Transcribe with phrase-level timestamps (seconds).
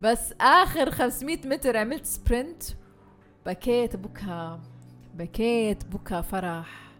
[0.00, 2.62] بس آخر 500 متر عملت سبرنت
[3.46, 4.58] بكيت بكى
[5.14, 6.92] بكيت بكى فرح.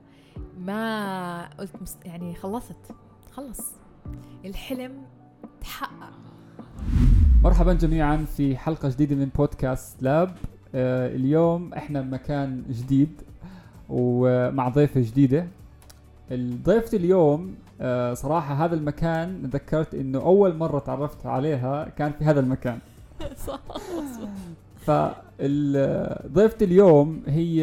[0.61, 2.07] ما قلت مست...
[2.07, 2.77] يعني خلصت.
[3.33, 3.73] خلص.
[4.45, 4.93] الحلم
[5.61, 6.13] تحقق.
[7.43, 10.37] مرحبا جميعا في حلقة جديدة من بودكاست لاب.
[10.75, 13.23] آه اليوم إحنا بمكان جديد
[13.89, 15.47] ومع ضيفة جديدة.
[16.65, 22.41] ضيفة اليوم آه صراحة هذا المكان تذكرت إنه أول مرة تعرفت عليها كان في هذا
[22.41, 22.79] المكان.
[23.47, 23.61] صح
[24.77, 27.63] فضيفة اليوم هي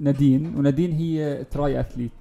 [0.00, 2.12] نادين ونادين هي triathlete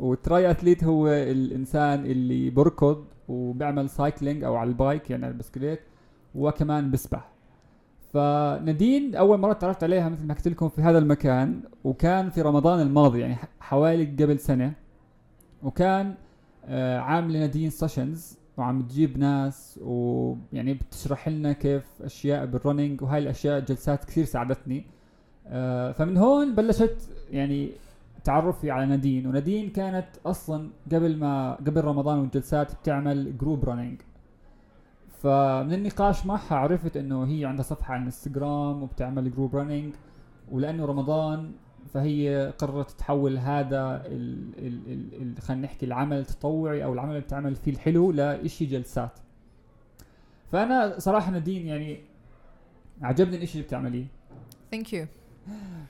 [0.00, 5.80] وال triathlete هو الإنسان اللي بركض وبيعمل cycling أو على ال bike يعني على البسكليت
[6.34, 7.28] وكمان بسبح
[8.12, 12.80] فنادين أول مرة تعرفت عليها مثل ما حكيت لكم في هذا المكان وكان في رمضان
[12.80, 14.72] الماضي يعني حوالي قبل سنة.
[15.62, 16.14] وكان
[16.66, 23.18] آه عاملة نادين sessions وعم تجيب ناس ويعني بتشرح لنا كيف أشياء بال running وهاي
[23.18, 24.84] الأشياء جلسات كثير ساعدتني.
[25.46, 27.70] آه فمن هون بلشت يعني
[28.24, 34.00] تعرفي على نادين ونادين كانت أصلا قبل ما قبل رمضان والجلسات بتعمل group running
[35.22, 39.94] فمن النقاش معها عرفت إنه هي عندها صفحة على الإنستغرام وبتعمل group running
[40.50, 41.52] ولأنه رمضان
[41.94, 44.02] فهي قررت تحول هذا
[45.40, 49.18] خلينا نحكي العمل التطوعي أو العمل اللي بتعمل فيه الحلو لشيء جلسات.
[50.52, 52.00] فأنا صراحة نادين يعني
[53.02, 54.06] عجبني الإشي اللي بتعمليه.
[54.70, 55.06] thank you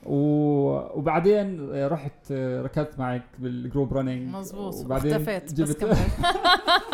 [0.06, 5.52] وبعدين رحت ركضت معك بال group running مزبوط وبعدين اختفيت.
[5.52, 5.98] جبت بس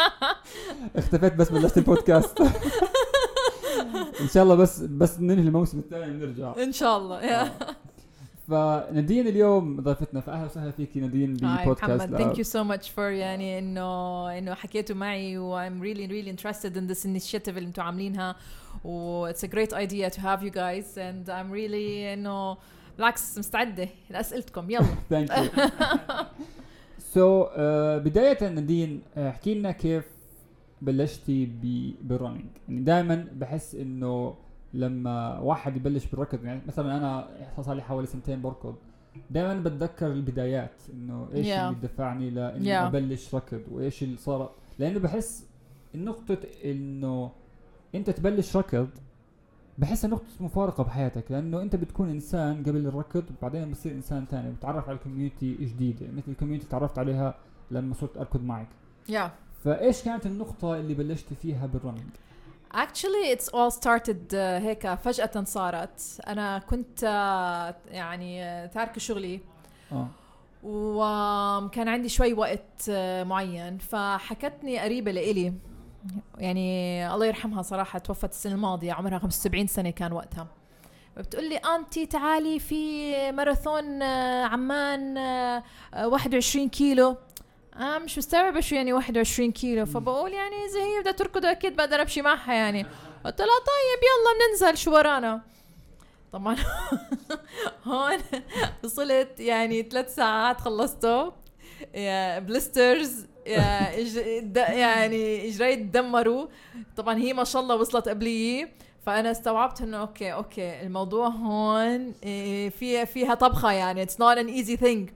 [0.97, 2.41] اختفيت بس بلشت البودكاست.
[4.21, 6.55] إن شاء الله بس بس ننهي الموسم الثاني ونرجع.
[6.63, 7.17] إن شاء الله.
[7.17, 7.51] آه.
[8.49, 13.59] فنادين اليوم ضيفتنا فأهلا وسهلا فيكي نادين ببودكاست محمد ثانك يو سو ماتش فور يعني
[13.59, 18.37] إنه إنه حكيتوا معي و I'm really really interested in this initiative اللي أنتم عاملينها
[18.85, 22.57] و it's a great idea to have you guys and I'm really إنه
[22.97, 24.71] بالعكس مستعدة لأسئلتكم.
[24.71, 24.87] يلا.
[25.11, 25.71] ثانك يو
[26.99, 27.47] سو
[27.99, 30.05] بداية نادين احكي لنا كيف
[30.83, 31.47] بلشتي
[32.03, 34.35] بال running يعني دائما بحس إنه
[34.75, 37.29] لما واحد يبلش بالركض يعني مثلا أنا
[37.63, 38.75] صار لي حوالي سنتين بركض
[39.31, 41.51] دائما بتذكر البدايات إنه إيش yeah.
[41.51, 42.83] اللي دفعني لاني yeah.
[42.83, 45.47] أبلش ركض وإيش اللي صار لأنه بحس
[45.95, 47.31] نقطة إنه
[47.95, 48.89] أنت تبلش ركض
[49.79, 54.89] بحسها نقطة مفارقة بحياتك لأنه أنت بتكون إنسان قبل الركض وبعدين بتصير إنسان ثاني بتعرف
[54.89, 57.35] على community جديدة مثل ال community تعرفت عليها
[57.71, 58.69] لما صرت أركض معك.
[59.11, 59.29] yeah.
[59.65, 62.11] فإيش كانت النقطة اللي بلشتي فيها بال running؟
[62.75, 66.21] Actually it's all started uh, هيك فجأة صارت.
[66.27, 69.41] أنا كنت uh, يعني uh, تاركة شغلي.
[69.93, 70.09] آه.
[70.63, 72.91] وكان عندي شوي وقت uh,
[73.27, 73.79] معين.
[73.79, 75.55] فحكتني قريبة لإلي.
[76.39, 80.47] يعني الله يرحمها صراحة توفت السنة الماضية عمرها 75 سنة كان وقتها.
[81.17, 85.19] بتقول لي أنتي تعالي في ماراثون عمان
[86.05, 87.17] 21 كيلو.
[87.79, 89.87] أنا مش مستوعبة شو يعني 21 كيلو.
[89.87, 92.87] فبقول يعني إذا هي بدها تركض أكيد بقدر امشي معها يعني.
[93.25, 95.41] قلت لها طيب يلا ننزل شو ورانا.
[96.33, 96.57] طبعا
[97.87, 98.19] هون
[98.85, 101.33] وصلت يعني ثلاث ساعات خلصته.
[101.95, 103.91] يا blisters يا.
[104.57, 106.47] يعني إجري تدمروا.
[106.97, 108.69] طبعا هي ما شاء الله وصلت قبلي.
[109.07, 114.03] فأنا استوعبت إنه okay okay الموضوع هون إيه، فيها فيها طبخة يعني.
[114.03, 115.11] it's not an easy thing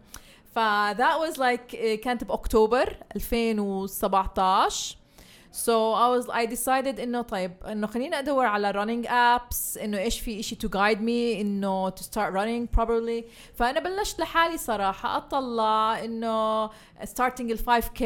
[0.54, 1.66] ف that was like
[2.00, 4.96] كانت بأكتوبر 2017
[5.52, 10.20] So I was I decided إنه طيب إنه خليني أدور على running apps إنه إيش
[10.20, 13.24] في إشي to guide me إنه to start running properly.
[13.54, 16.68] فأنا بلشت لحالي صراحة أطلع إنه
[17.04, 18.02] starting ال 5k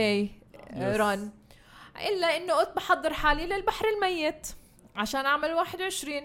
[0.71, 0.99] yes.
[0.99, 1.21] run.
[2.09, 4.47] إلا إنه قلت بحضر حالي للبحر الميت
[4.97, 6.23] عشان أعمل 21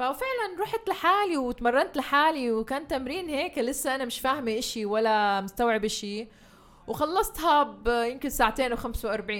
[0.00, 5.84] ففعلا رحت لحالي وتمرنت لحالي وكان تمرين هيك لسه أنا مش فاهمة إشي ولا مستوعب
[5.84, 6.28] إشي.
[6.86, 9.30] وخلصتها يمكن ساعتين و45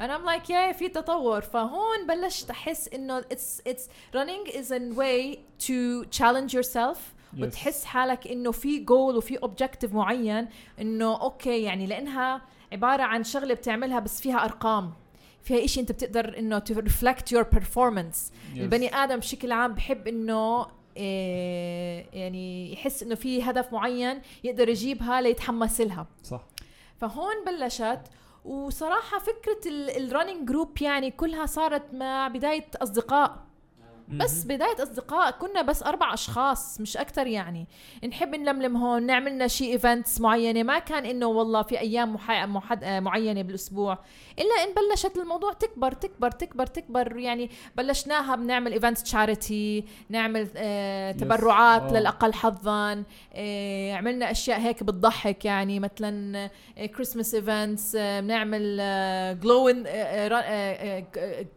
[0.00, 1.40] أنا I'm like يا في تطور.
[1.40, 8.26] فهون بلشت أحس إنه it's it's running is a way to challenge yourself وتحس حالك
[8.26, 10.48] إنه في جول وفي objective معين
[10.80, 12.42] إنه okay يعني لأنها
[12.72, 14.92] عبارة عن شغلة بتعملها بس فيها أرقام.
[15.42, 20.66] فيها إشي أنت بتقدر إنه to reflect your performance البني آدم بشكل عام بحب إنه
[20.96, 26.42] إيه يعني يحس إنه في هدف معين يقدر يجيبها ليتحمس لها صح.
[27.00, 28.00] فهون بلشت
[28.44, 29.60] وصراحة فكرة
[29.96, 33.49] ال running group يعني كلها صارت مع بداية أصدقاء.
[34.12, 37.66] بس بداية أصدقاء كنا بس أربع أشخاص مش أكتر يعني.
[38.08, 40.62] نحب نلملم هون نعملنا شي events معينة.
[40.62, 42.46] ما كان إنه والله في أيام محا...
[42.46, 42.84] محد...
[42.84, 43.98] آه، معينة بالأسبوع.
[44.38, 47.16] إلا إن بلشت الموضوع تكبر تكبر تكبر تكبر.
[47.18, 51.92] يعني بلشناها بنعمل events charity نعمل آه تبرعات آه.
[52.00, 53.04] للأقل حظا.
[53.34, 56.50] آه عملنا أشياء هيك بتضحك يعني مثلا
[56.96, 59.82] Christmas events آه بنعمل آه glowing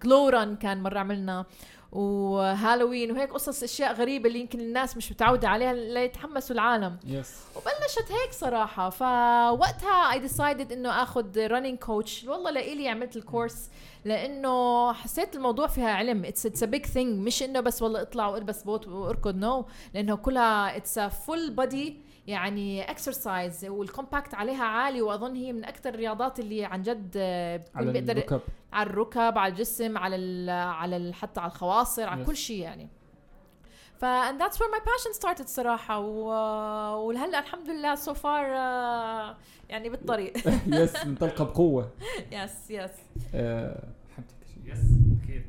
[0.04, 1.46] glow run كان مرة عملنا.
[1.94, 6.98] وهالوين وهيك قصص أشياء غريبة اللي يمكن الناس مش متعودة عليها ليتحمسوا العالم.
[7.06, 8.90] yes وبلشت هيك صراحة.
[8.90, 13.70] فوقتها I decided إنه آخذ running coach والله لإلي عملت ال course
[14.06, 16.26] لإنه حسيت الموضوع فيها علم.
[16.26, 19.36] it's it's big thing مش إنه بس والله اطلع وألبس بوت وأركض.
[19.36, 19.66] no no.
[19.94, 21.98] لإنه كلها it's a full body
[22.28, 25.02] يعني exercise وال impact عليها عالي.
[25.02, 27.64] وأظن هي من أكثر الرياضات اللي عن جد آه،
[28.74, 32.26] على الركب على الجسم على ال على ال حتى على الخواصر على.
[32.26, 32.90] كل شيء يعني.
[33.98, 36.28] ف and that's where my passion started صراحة و...
[37.08, 39.36] ولهلأ الحمد لله so far uh,
[39.70, 40.34] يعني بالطريق.
[40.68, 41.90] yes منطلقه بقوة.
[42.32, 42.92] yes yes
[44.18, 44.80] حبتك yes
[45.24, 45.46] أكيد.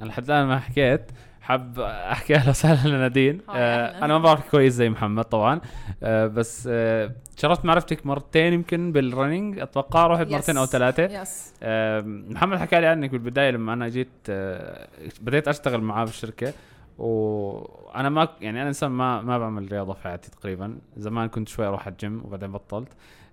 [0.00, 1.10] أنا لحد الآن ما حكيت.
[1.46, 4.04] حاب أحكي أهلا وسهلا لنادين آه.
[4.04, 5.60] أنا ما بعرف كويس زي محمد طبعا.
[6.02, 10.26] آه بس آه شرفت معرفتك مرتين يمكن بال running أتوقع رحت.
[10.32, 11.22] مرتين أو ثلاثة.
[11.22, 14.88] yes آه محمد حكى لي عنك بالبداية لما أنا جيت آه
[15.20, 16.52] بديت أشتغل معاه بالشركة.
[16.98, 20.78] وأنا ما يعني أنا إنسان ما ما بعمل رياضة في حياتي تقريبا.
[20.96, 22.88] زمان كنت شوي أروح على الجيم وبعدين بطلت.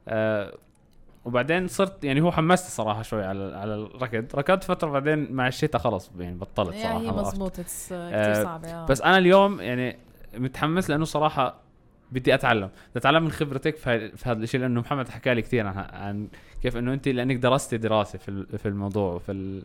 [0.08, 0.54] آه
[1.26, 5.82] وبعدين صرت يعني هو حمسني صراحة شوي على على الركض ركضت فترة بعدين مع الشتاء
[5.82, 7.10] خلاص يعني بطلت يا صراحة هي
[7.92, 8.86] آه، كثير صعبة آه.
[8.86, 9.98] بس أنا اليوم يعني
[10.38, 11.63] متحمس لأنه صراحة
[12.14, 12.68] بدي أتعلم.
[12.68, 16.28] بدي اتعلم من خبرتك في, هذا الشيء لأنه محمد حكى لي كثير عن, عن
[16.62, 19.64] كيف إنه أنت لأنك درستي دراسة في ال- في الموضوع في ال-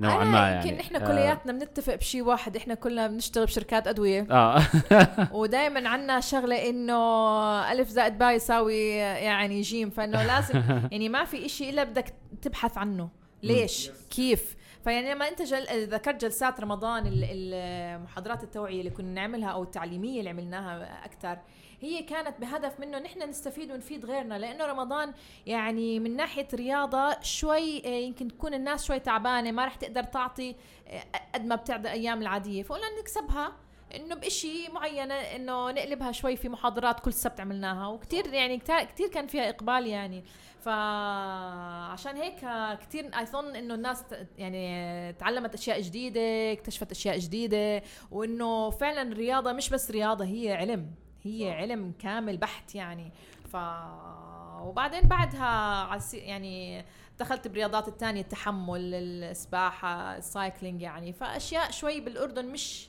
[0.00, 0.68] نوعا ما يعني.
[0.68, 4.26] يمكن إحنا آه، كلياتنا بنتفق بشيء واحد إحنا كلنا بنشتغل بشركات أدوية.
[4.30, 4.62] آه.
[5.32, 6.96] ودائما عنا شغلة إنه
[7.72, 12.78] ألف زائد باء يساوي يعني جيم فإنه لازم يعني ما في إشي إلا بدك تبحث
[12.78, 13.08] عنه.
[13.42, 15.86] ليش؟ كيف؟ فيعني لما أنت جل...
[15.88, 21.38] ذكرت جلسات رمضان ال- المحاضرات التوعية اللي كنا نعملها أو التعليمية اللي عملناها أكثر
[21.80, 25.12] هي كانت بهدف منه نحن نستفيد ونفيد غيرنا لأنه رمضان
[25.46, 30.56] يعني من ناحية رياضة شوي آه، يمكن تكون الناس شوي تعبانة ما رح تقدر تعطي
[30.88, 31.02] آه،
[31.34, 32.62] قد ما بتعطي أيام العادية.
[32.62, 33.52] فقلنا نكسبها
[33.94, 37.86] إنه بشيء معينة إنه نقلبها شوي في محاضرات كل سبت عملناها.
[37.86, 40.24] وكتير يعني كتير كان فيها إقبال يعني.
[40.60, 42.38] فعشان هيك
[42.80, 44.04] كتير اي ثون إنه الناس
[44.38, 50.90] يعني تعلمت أشياء جديدة اكتشفت أشياء جديدة وإنه فعلا الرياضه مش بس رياضة هي علم.
[51.24, 53.12] هي علم كامل بحت يعني.
[53.52, 53.56] ف
[54.62, 55.46] وبعدين بعدها
[55.84, 56.84] عسي- يعني
[57.20, 61.12] دخلت برياضات التانية التحمل السباحة السايكلينج يعني.
[61.12, 62.88] فأشياء شوي بالأردن مش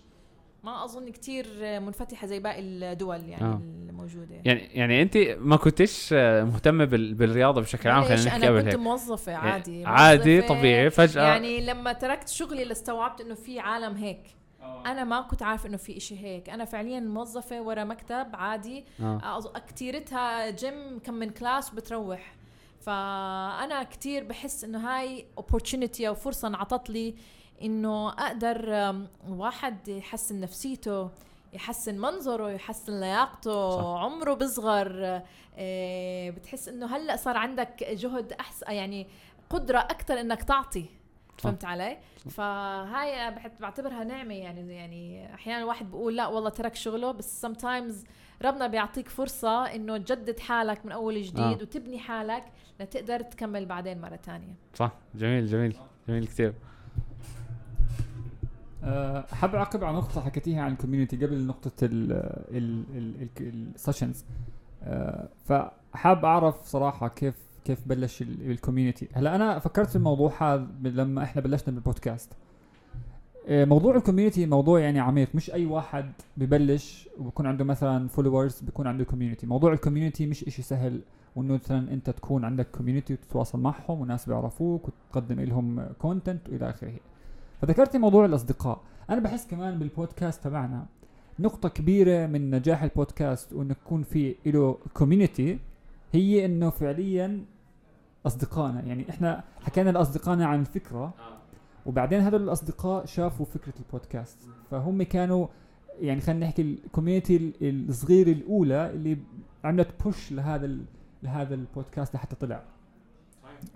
[0.63, 1.45] ما أظن كتير
[1.80, 3.48] منفتحة زي باقي الدول يعني آه.
[3.48, 3.62] آه.
[3.89, 4.36] الموجودة.
[4.45, 8.80] يعني يعني أنت ما كنتش مهتمة بال- بالرياضة بشكل عام خلينا نحكي قبل كنت هيك.
[8.80, 11.24] موظفة عادي عادي موظفة طبيعي فجأة.
[11.24, 14.24] يعني لما تركت شغلي لاستوعبت إنه في عالم هيك.
[14.63, 19.42] أنا ما كنت عارف إنه في إشي هيك أنا فعليا موظفة ورا مكتب عادي آه.
[19.42, 22.34] أظ- كتيرتها جيم كم من class وبتروح
[22.81, 27.16] فأنا كتير بحس إنه هاي opportunity أو فرصة انعطت لي
[27.62, 28.96] إنه أقدر
[29.30, 31.10] واحد يحسن نفسيته
[31.54, 33.81] يحسن منظره يحسن لياقته صح.
[33.84, 33.88] صح.
[34.04, 35.22] عمره بصغر
[35.58, 39.08] آه، بتحس إنه هلأ صار عندك جهد احسن يعني
[39.50, 40.86] قدرة أكثر إنك تعطي
[41.42, 41.98] فهمت علي؟
[42.30, 47.94] فهاي بعتبرها نعمة يعني يعني أحيانا الواحد بيقول لا والله ترك شغله بس sometimes
[48.42, 51.54] ربنا بيعطيك فرصة إنه تجدد حالك من أول جديد آه.
[51.62, 52.44] وتبني حالك
[52.80, 54.54] لتقدر تكمل بعدين مرة تانية.
[54.74, 54.92] صح.
[55.15, 55.75] جميل جميل
[56.08, 56.54] جميل كثير
[58.84, 61.72] أه، حاب أعقب على نقطة حكيتيها عن ال community قبل نقطة
[63.41, 64.25] ال sessions
[65.46, 71.24] فحاب أعرف صراحة كيف كيف بلش ال community هلا أنا فكرت في الموضوع هذا لما
[71.24, 72.34] إحنا بلشنا بالبودكاست.
[73.48, 75.36] أه، موضوع ال community موضوع يعني عميق.
[75.36, 80.44] مش أي واحد ببلش وبكون عنده مثلا followers بيكون عنده community موضوع ال community مش
[80.44, 81.01] إشي سهل.
[81.36, 86.94] وإنه مثلا أنت تكون عندك community وتتواصل معهم وناس بيعرفوك وتقدم لهم content وإلى آخره.
[87.62, 88.82] فذكرتي موضوع الأصدقاء.
[89.10, 90.86] أنا بحس كمان بالبودكاست تبعنا
[91.39, 95.60] نقطة كبيرة من نجاح البودكاست وإنه يكون في له community
[96.12, 97.46] هي إنه فعليا
[98.25, 101.13] اصدقائنا يعني إحنا حكينا لاصدقائنا عن الفكرة
[101.86, 104.38] وبعدين هذول الأصدقاء شافوا فكرة البودكاست.
[104.72, 105.48] فهم كانوا
[106.01, 109.18] يعني خلينا نحكي ال community الصغيرة الأولى اللي
[109.63, 110.77] عملت push لهذا
[111.24, 112.63] لهذا البودكاست لحتى طلع.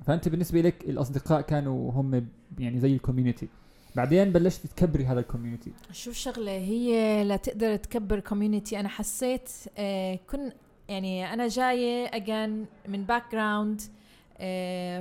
[0.06, 2.28] فأنت بالنسبة لك الأصدقاء كانوا هم
[2.60, 3.48] يعني زي ال community
[3.96, 10.20] بعدين بلشت تكبري هذا ال community شوف شغلة هي لتقدر تكبر community أنا حسيت آه
[10.32, 10.52] كن
[10.90, 13.82] يعني أنا جاية again من background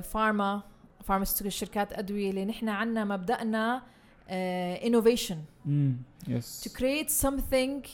[0.03, 0.62] pharma
[1.05, 3.83] pharmaceutical شركات أدوية اللي نحن عندنا مبدأنا
[4.87, 5.38] innovation
[6.29, 7.88] Yes to create something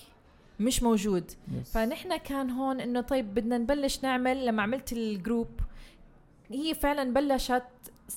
[0.60, 1.32] مش موجود.
[1.52, 5.60] Yes فنحن كان هون إنه طيب بدنا نبلش نعمل لما عملت ال group
[6.50, 7.62] هي فعلا بلشت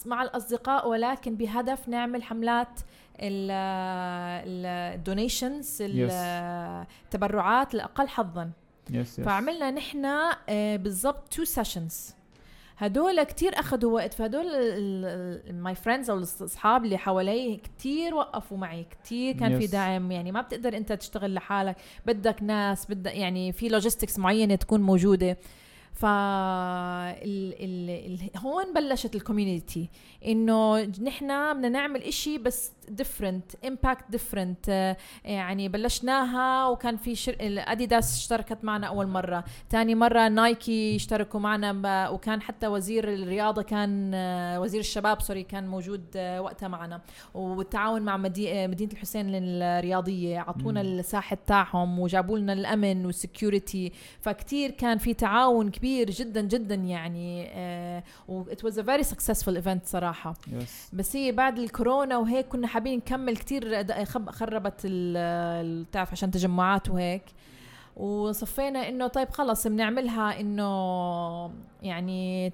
[0.06, 2.80] مع الأصدقاء ولكن بهدف نعمل حملات
[4.46, 8.52] ال donations التبرعات الاقل حظا.
[8.92, 10.06] Yes yes فعملنا نحن
[10.50, 12.14] آه، بالضبط two sessions
[12.78, 14.14] هدول كتير اخذوا وقت.
[14.14, 14.46] فهدول
[15.54, 18.84] My friends أو الأصحاب اللي حوالي كتير وقفوا معي.
[18.84, 19.72] كتير كان في Yes.
[19.72, 20.12] دعم.
[20.12, 21.76] يعني ما بتقدر أنت تشتغل لحالك.
[22.06, 25.38] بدك ناس بدك يعني في logistics معينة تكون موجودة.
[25.94, 26.06] ف.
[28.38, 29.90] هون بلشت ال community
[30.26, 34.96] إنه نحن بدنا نعمل إشي بس different impact different
[35.26, 37.36] يعني بلشناها وكان في شر...
[37.42, 42.14] اديداس اشتركت معنا أول مرة ثاني مرة نايكي اشتركوا معنا ب...
[42.14, 47.02] وكان حتى وزير الرياضة كان آه، وزير الشباب sorry كان موجود آه، وقتها معنا
[47.34, 48.54] والتعاون مع مدي...
[48.54, 50.82] آه، مدينة الحسين الرياضيه اعطونا.
[50.82, 57.48] الساحة تاعهم وجابوا لنا الأمن وال security فكتير كان في تعاون كبير جدا جدا يعني
[57.52, 60.34] آه و it was a very successful event صراحة.
[60.52, 63.38] Yes بس هي بعد الكورونا وهيك كنا حابين نكمل
[64.06, 67.24] خب- خربت بتعرف عشان تجمعات وهيك.
[67.96, 72.52] وصفينا إنه طيب خلص بنعملها إنه يعني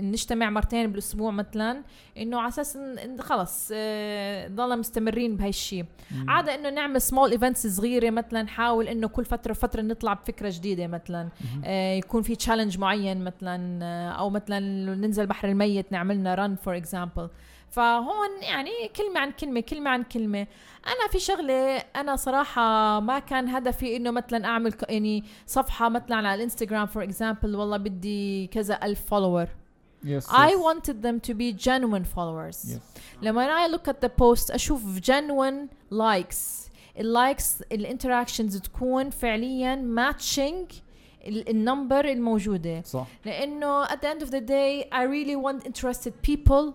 [0.00, 1.82] نجتمع مرتين بالأسبوع مثلا
[2.18, 6.30] إنه على أساس إن- خلص آه، ضلنا مستمرين بهاي الشيء مم.
[6.30, 10.86] عادة إنه نعمل small events صغيرة مثلا نحاول إنه كل فترة فترة نطلع بفكرة جديدة
[10.86, 11.28] مثلا.
[11.64, 14.58] آه يكون في challenge معين مثلا آه أو مثلا
[14.94, 17.28] ننزل بحر الميت نعملنا run for example
[17.70, 20.46] فهون يعني كلمة عن كلمة كلمة عن كلمة.
[20.86, 26.34] أنا في شغلة أنا صراحة ما كان هدفي إنه مثلا أعمل يعني صفحة مثلا على
[26.34, 29.46] الإنستغرام for example والله بدي كذا ألف follower
[30.04, 30.54] يس I يس.
[30.58, 32.66] wanted them to be genuine followers.
[32.70, 32.78] يس.
[33.22, 36.68] لما I look at the post أشوف genuine likes.
[36.98, 40.74] اللايكس الانتراكشنز تكون فعليا matching
[41.26, 42.82] ال- النمبر الموجودة.
[42.82, 43.06] صح.
[43.26, 46.72] لأنه at the end of the day I really want interested people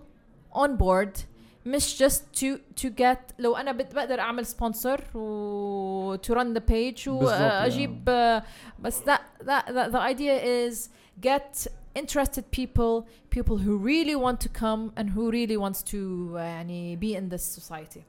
[0.53, 1.19] on board
[1.65, 6.61] مش just to to get لو أنا بت- بقدر أعمل sponsor و to run the
[6.61, 8.43] page بالضبط، وأجيب uh,
[8.79, 10.89] بس that, that, that the idea is
[11.21, 15.97] get interested people people who really want to come and who really wants to
[16.33, 18.03] uh, يعني be in this society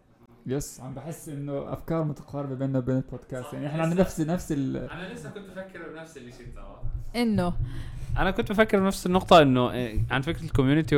[0.46, 3.54] Yes عم بحس إنه أفكار متقاربة بيننا وبين البودكاست.
[3.54, 6.82] يعني إحنا عندنا نفس نفس ال أنا لسه كنت بفكر بنفس الشيء ترى.
[7.16, 7.54] إنه.
[8.18, 10.98] أنا كنت بفكر بنفس النقطة إنه إيه، عن فكرة ال community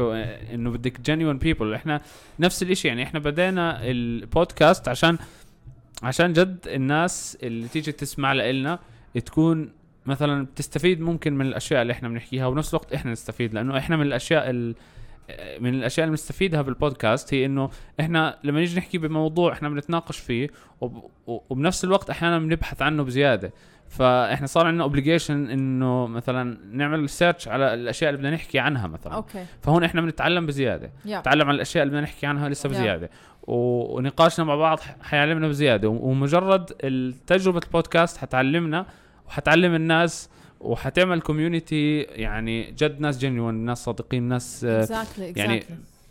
[0.53, 2.01] إنه بدك genuine people إحنا
[2.39, 2.87] نفس الإشي.
[2.87, 5.17] يعني إحنا بدينا البودكاست عشان
[6.03, 8.79] عشان جد الناس اللي تيجي تسمع لنا
[9.25, 9.71] تكون
[10.05, 14.05] مثلا بتستفيد ممكن من الأشياء اللي إحنا بنحكيها وبنفس الوقت إحنا نستفيد لأنه إحنا من
[14.05, 14.75] الأشياء ال
[15.59, 17.69] من الأشياء اللي بنستفيدها بالبودكاست هي إنه
[17.99, 20.49] إحنا لما نيجي نحكي بموضوع إحنا بنتناقش فيه
[20.81, 23.53] وب- وبنفس الوقت أحيانا بنبحث عنه بزيادة.
[23.89, 29.13] فإحنا صار عندنا obligation إنه مثلا نعمل search على الأشياء اللي بدنا نحكي عنها مثلا.
[29.13, 29.45] okay.
[29.61, 30.91] فهون إحنا بنتعلم بزيادة.
[31.05, 31.09] Yeah.
[31.09, 32.71] نتعلم عن الأشياء اللي بدنا نحكي عنها لسه Yeah.
[32.71, 33.09] بزيادة.
[33.43, 35.89] و- ونقاشنا مع بعض حيعلمنا بزيادة.
[35.89, 36.65] ومجرد
[37.27, 38.85] تجربه البودكاست حتعلمنا
[39.27, 40.29] وحتعلم الناس
[40.61, 45.63] وحتعمل community يعني جد ناس genuine ناس صادقين ناس آه، exactly يعني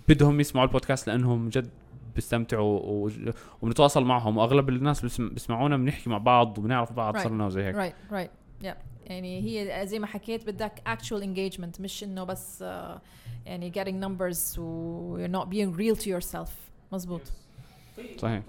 [0.09, 1.71] بدهم يسمعوا البودكاست لأنهم جد
[2.15, 3.11] بيستمتعوا و-
[3.63, 4.37] وبنتواصل معهم.
[4.37, 7.21] واغلب الناس بيسم- بيسمعونا بنحكي مع بعض وبنعرف بعض Right.
[7.23, 7.77] صرنا وزي هيك.
[7.77, 8.65] Right right.
[8.67, 8.75] Yeah
[9.07, 12.99] يعني هي زي ما حكيت بدك actual engagement مش إنه بس uh,
[13.47, 16.51] يعني getting numbers و you're not being real to yourself.
[16.93, 17.21] مزبوط.
[18.17, 18.43] صحيح.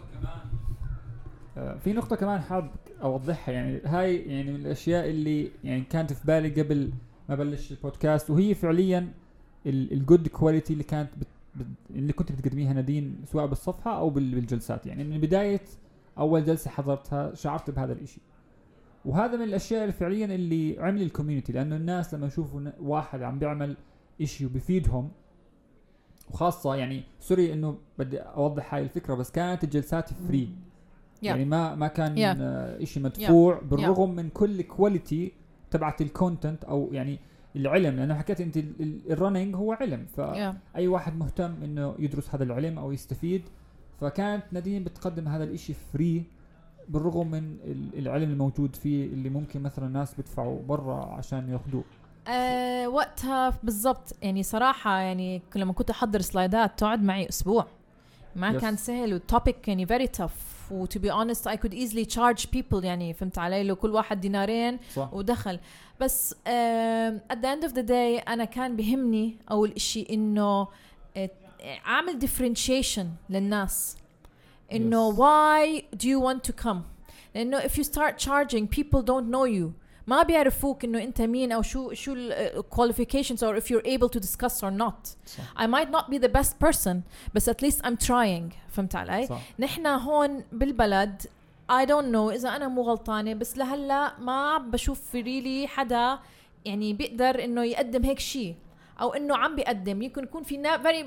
[1.58, 3.54] آه، في نقطة كمان حاب أوضحها.
[3.54, 6.92] يعني هاي يعني من الأشياء اللي يعني كانت في بالي قبل
[7.30, 9.08] ما بلش البودكاست وهي فعليا
[9.66, 11.28] ال good quality اللي كانت بت
[11.90, 14.86] اللي كنت بتقدميها نادين سواء بالصفحة أو بال- بالجلسات.
[14.86, 15.62] يعني من بداية
[16.18, 18.22] أول جلسة حضرتها شعرت بهذا الإشي.
[19.06, 23.40] وهذا من الأشياء اللي فعليا اللي عمل ال community لأنه الناس لما يشوفوا واحد عم
[23.40, 23.78] بيعمل
[24.22, 25.10] إشي وبيفيدهم
[26.32, 30.50] وخاصة يعني sorry إنه بدي أوضح هاي الفكرة بس كانت الجلسات free
[31.18, 31.24] Yeah.
[31.26, 32.38] يعني ما ما كان Yeah.
[32.42, 35.32] آه شيء مدفوع بالرغم من كل quality
[35.72, 37.20] تبعت ال content أو يعني
[37.56, 37.96] العلم.
[37.96, 38.58] لأنه حكيت أنت
[39.10, 40.06] ال running هو علم.
[40.18, 40.80] فاي yeah.
[40.90, 43.42] واحد مهتم إنه يدرس هذا العلم أو يستفيد
[44.02, 46.24] فكانت نادين بتقدم هذا الإشي free
[46.90, 51.84] بالرغم من ال- العلم الموجود فيه اللي ممكن مثلا ناس بيدفعوا برا عشان ياخذوه
[52.28, 57.66] آه وقتها بالضبط يعني صراحة يعني لما كنت أحضر سلايدات تقعد معي أسبوع.
[58.36, 58.62] ما Yes.
[58.62, 60.57] كان سهل والتوبيك يعني very tough.
[60.72, 64.22] و to be honest I could easily charge people يعني فهمت علي لو كل واحد
[64.22, 65.60] دينارين صح ودخل
[66.00, 66.38] بس um,
[67.34, 70.68] at the end of the day أنا كان بهمني أول إشي إنه
[71.18, 71.30] آه،
[71.86, 73.98] أعمل differentiation للناس
[74.72, 75.18] إنه Yes.
[75.18, 76.78] why do you want to come
[77.36, 79.74] لأنه if you start charging people don't know you
[80.08, 84.20] ما بيعرفوك إنه أنت مين أو شو شو ال qualifications or if you're able to
[84.20, 85.16] discuss or not.
[85.26, 85.58] صح.
[85.58, 87.04] I might not be the best person
[87.36, 88.54] بس at least I'm trying.
[88.70, 89.42] فهمت علي؟ صح.
[89.60, 91.22] نحن هون بالبلد
[91.72, 96.20] I don't know إذا أنا مو غلطانة بس لهلأ ما بشوف في ريلي حدا
[96.66, 98.56] يعني بيقدر إنه يقدم هيك شيء
[99.02, 100.02] أو إنه عم بيقدم.
[100.02, 101.06] يمكن يكون في very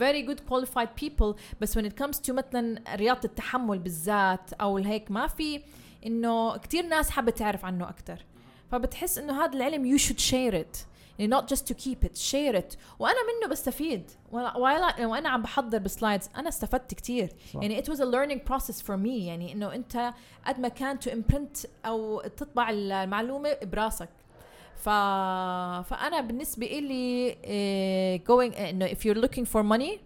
[0.00, 5.10] very good qualified people بس when it comes to مثلا رياضة التحمل بالذات أو هيك
[5.10, 5.60] ما في
[6.06, 8.24] إنه كتير ناس حابة تعرف عنه أكتر.
[8.70, 10.86] فبتحس إنه هذا العلم you should share it.
[11.18, 12.16] يعني not just to keep it.
[12.16, 12.76] Share it.
[12.98, 14.10] وأنا منه بستفيد.
[14.32, 16.28] وأنا عم بحضر بسلايدز.
[16.36, 17.28] أنا استفدت كتير.
[17.54, 17.62] صح.
[17.62, 19.06] يعني it was a learning process for me.
[19.06, 20.14] يعني إنه أنت
[20.46, 24.08] قد ما كان to imprint أو تطبع المعلومة براسك.
[24.76, 24.88] ف...
[25.88, 29.98] فأنا بالنسبة لي eh, going إنه if you're looking for money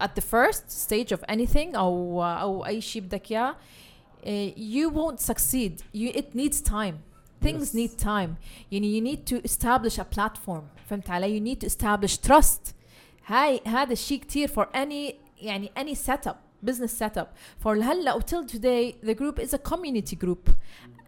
[0.00, 3.56] at the first stage of anything أو أو أي شيء بدك إياه
[4.23, 6.95] eh, you won't succeed you, it needs time
[7.45, 7.75] things Yes.
[7.75, 8.29] need time
[8.71, 12.73] يعني you need to establish a platform فهمت علي you need to establish trust
[13.25, 16.35] هاي هذا الشيء كتير for any يعني any setup
[16.69, 17.27] business setup
[17.63, 20.49] for هلا until today the group is a community group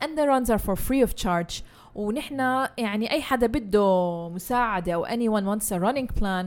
[0.01, 1.63] and the runs are for free of charge
[1.95, 2.39] ونحن
[2.77, 6.45] يعني اي حدا بده مساعده او anyone wants a running plan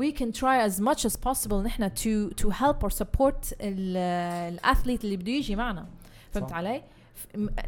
[0.00, 3.96] we can try as much as possible نحن to to help or support ال-
[4.54, 5.86] الاثليت اللي بده يجي معنا
[6.31, 6.51] فهمت.
[6.53, 6.83] علي؟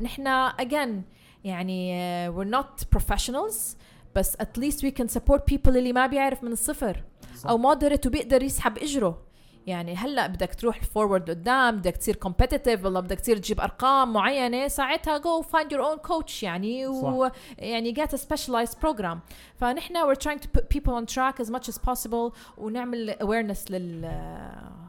[0.02, 1.04] نحن again
[1.44, 1.92] يعني
[2.30, 3.76] uh, we're not professionals
[4.16, 7.04] بس at least we can support people اللي ما بيعرف من الصفر
[7.38, 7.50] صح.
[7.50, 9.22] أو moderate وبيقدر يسحب إجره
[9.68, 14.68] يعني هلأ بدك تروح forward قدام بدك تصير competitive والله بدك تصير تجيب أرقام معينة
[14.68, 19.18] ساعتها go find your own coach يعني ويعني get a specialized program.
[19.56, 24.12] فنحن we're trying to put people on track as much as possible ونعمل awareness لل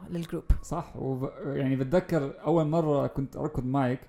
[0.09, 0.95] لل group صح.
[0.95, 1.29] وب...
[1.45, 3.99] يعني بتذكر أول مرة كنت أركض معك.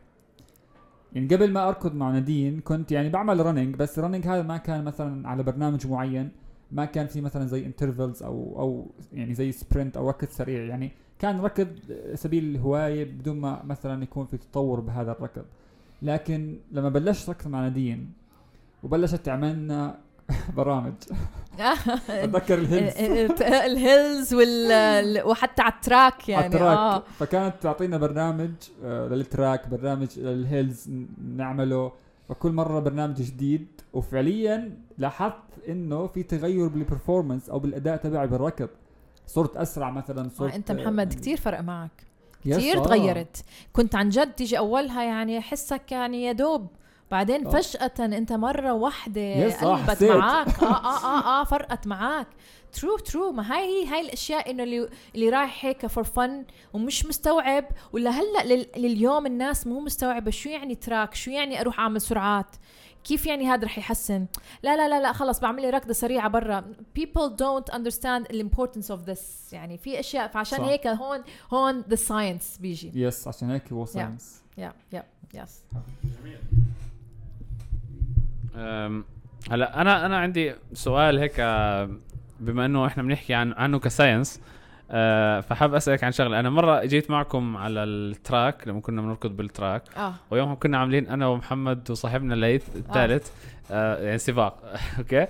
[1.12, 4.56] يعني قبل ما أركض مع نادين كنت يعني بعمل running بس ال running هذا ما
[4.56, 6.43] كان مثلا على برنامج معين.
[6.74, 10.64] ما كان في مثلا زي intervals أو أو يعني زي sprint أو ركض سريع.
[10.64, 11.68] يعني كان ركض
[12.14, 15.44] سبيل الهواية بدون ما مثلا يكون في تطور بهذا الركض.
[16.02, 18.12] لكن لما بلشت ركض مع نادين
[18.82, 19.98] وبلشت تعملنا
[20.56, 20.92] برامج.
[22.08, 23.42] أتذكر ال hills.
[23.42, 26.46] ال hills وال وحتى على ال track يعني.
[26.46, 26.76] ال track.
[26.78, 27.02] آه.
[27.18, 28.50] فكانت تعطينا برنامج
[28.84, 30.90] آه لل track برنامج لل hills
[31.36, 31.92] نعمله.
[32.28, 35.34] فكل مرة برنامج جديد وفعليا لاحظت
[35.68, 38.68] إنه في تغير بال performance أو بالأداء تبعي بالركض
[39.26, 41.90] صرت أسرع مثلا صرت آه، أنت آه، محمد يعني- كتير فرق معك.
[42.44, 42.82] yes، كتير آه.
[42.84, 43.44] تغيرت.
[43.72, 46.66] كنت عن جد تيجي أولها يعني احسك يعني يا دوب
[47.10, 47.50] بعدين آه.
[47.50, 50.10] فجأة أنت مرة واحدة yes، قلبت حسيت.
[50.10, 52.26] معك آه آه آه آه فرقت معك
[52.72, 57.06] true true ما هاي هي هاي الأشياء إنه اللي اللي رايح هيك for fun ومش
[57.06, 57.64] مستوعب.
[57.92, 62.46] ولا هلا لل- لليوم الناس مو مستوعبة شو يعني track شو يعني أروح أعمل سرعات.
[63.04, 64.26] كيف يعني هذا رح يحسن؟
[64.62, 66.64] لا لا لا لا خلص بعمل لي ركضة سريعة برا.
[66.98, 69.52] People don't understand the importance of this.
[69.52, 70.64] يعني في أشياء فعشان صح.
[70.64, 72.92] هيك هون هون the science بيجي.
[72.94, 75.60] Yes عشان هيك هو ساينس يا يا يس
[79.50, 81.90] هلا أنا أنا عندي سؤال هيك آه،
[82.40, 84.40] بما إنه إحنا بنحكي عن عنه ك science
[84.90, 86.40] آه، فحاب أسألك عن شغلة.
[86.40, 90.14] أنا مرة جيت معكم على ال track لما كنا بنركض بال track آه.
[90.30, 93.30] ويومها كنا عاملين أنا ومحمد وصاحبنا ليث الثالث
[93.70, 94.02] آه.
[94.04, 94.58] يعني سباق
[94.98, 95.26] أوكي؟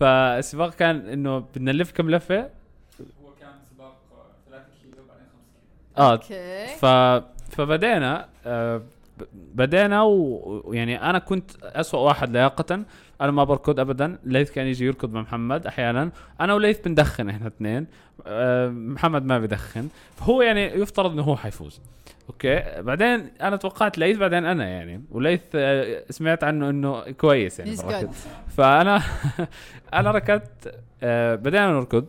[0.00, 3.96] فالسباق كان إنه بدنا نلف كم لفة؟ هو كان سباق
[4.50, 5.46] 3 كيلو بعدين 5
[5.96, 6.06] كيلو.
[6.06, 6.66] آه أوكي.
[6.76, 6.86] ف
[7.56, 8.82] فبدينا آه،
[9.32, 12.84] بدينا ويعني أنا كنت أسوأ واحد لياقة
[13.20, 14.18] أنا ما بركض ابدا.
[14.24, 16.10] ليث كان يجي يركض مع محمد أحيانا.
[16.40, 17.86] أنا وليث بندخن إحنا اثنين.
[18.26, 21.80] آه، محمد ما بدخن فهو يعني يفترض إنه هو حيفوز.
[22.28, 25.02] أوكي؟ بعدين أنا توقعت ليث بعدين أنا يعني.
[25.10, 27.70] وليث آه، سمعت عنه إنه كويس يعني.
[28.48, 29.02] فأنا
[29.94, 30.74] أنا ركضت.
[31.02, 32.06] آه، بدينا نركض.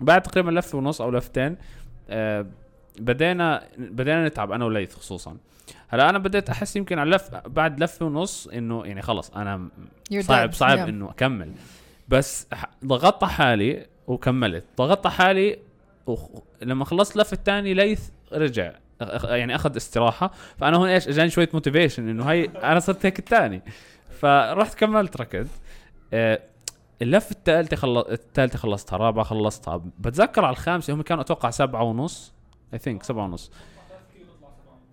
[0.00, 1.56] بعد تقريبا لفه ونص أو لفتين.
[2.10, 2.46] آه،
[3.00, 5.36] بدينا بدينا نتعب أنا وليث خصوصا.
[5.88, 9.68] هلا أنا بديت أحس يمكن على لف بعد لفة ونص إنه يعني خلص أنا
[10.20, 10.52] صعب.
[10.52, 10.88] صعب Yeah.
[10.88, 11.52] إنه أكمل.
[12.08, 12.46] بس
[12.84, 14.64] ضغطت حالي وكملت.
[14.78, 15.58] ضغطت حالي
[16.06, 16.30] وخ-
[16.62, 18.72] لما خلصت لفة الثاني ليث رجع.
[19.24, 20.30] يعني أخذ استراحة.
[20.58, 23.62] فأنا هون إيش؟ أجاني شوية موتيفيشن إنه هاي أنا صرت هيك الثاني
[24.20, 25.48] فرحت كملت ركض
[26.12, 26.40] آه،
[27.02, 27.98] اللفة الثالثه خل...
[27.98, 29.82] الثالثه خلصتها الرابعة خلصتها.
[29.98, 32.32] بتذكر على الخامسة هم كانوا أتوقع سبعة ونص.
[32.74, 33.50] I think سبعة ونص.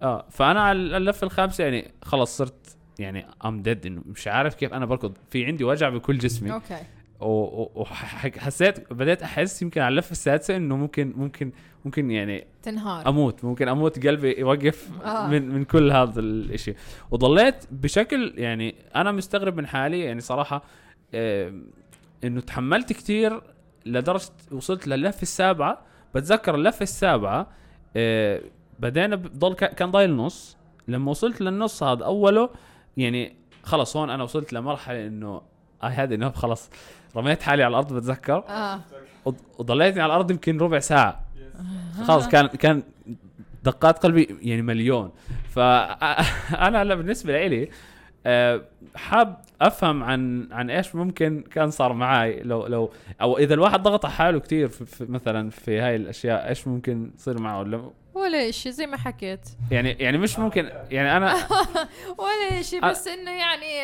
[0.03, 4.73] آه فأنا على اللفه الخامسه يعني خلص صرت يعني I'm dead إنه مش عارف كيف
[4.73, 5.17] أنا بركض.
[5.29, 6.53] في عندي وجع بكل جسمي.
[6.53, 6.77] أوكي.
[7.19, 11.51] وحسيت بديت أحس يمكن على اللفه السادسه إنه ممكن ممكن
[11.85, 13.07] ممكن يعني تنهار.
[13.09, 13.45] أموت.
[13.45, 15.27] ممكن أموت قلبي يوقف آه.
[15.27, 16.73] من من كل هذا الإشي.
[17.11, 20.63] وضليت بشكل يعني أنا مستغرب من حالي يعني صراحة
[21.13, 21.53] آه
[22.23, 23.41] إنه تحملت كتير
[23.85, 25.81] لدرجة وصلت للفه السابعة.
[26.15, 27.47] بتذكر اللفه السابعة
[27.95, 28.41] آه
[28.83, 32.49] بدينا بضل كا- كان ضايل نص لما وصلت للنص هذا أوله
[32.97, 35.41] يعني خلص هون أنا وصلت لمرحلة إنه
[35.83, 36.69] اي هاد انه خلص
[37.15, 38.43] رميت حالي على الأرض بتذكر.
[38.49, 38.79] آه.
[39.25, 41.25] وض- وضليتني على الأرض يمكن ربع ساعة.
[42.07, 42.83] خلص كان كان
[43.63, 45.11] دقات قلبي يعني مليون.
[45.49, 47.69] فانا هلا بالنسبة لي
[48.25, 48.61] آه،
[48.95, 52.91] حاب أفهم عن عن إيش ممكن كان صار معي لو لو
[53.21, 57.91] أو إذا الواحد ضغط على حاله كثير مثلا في هاي الأشياء إيش ممكن يصير معه؟
[58.13, 59.39] ولا شيء زي ما حكيت.
[59.71, 61.35] يعني يعني مش ممكن يعني أنا
[62.23, 63.75] ولا شيء بس إنه يعني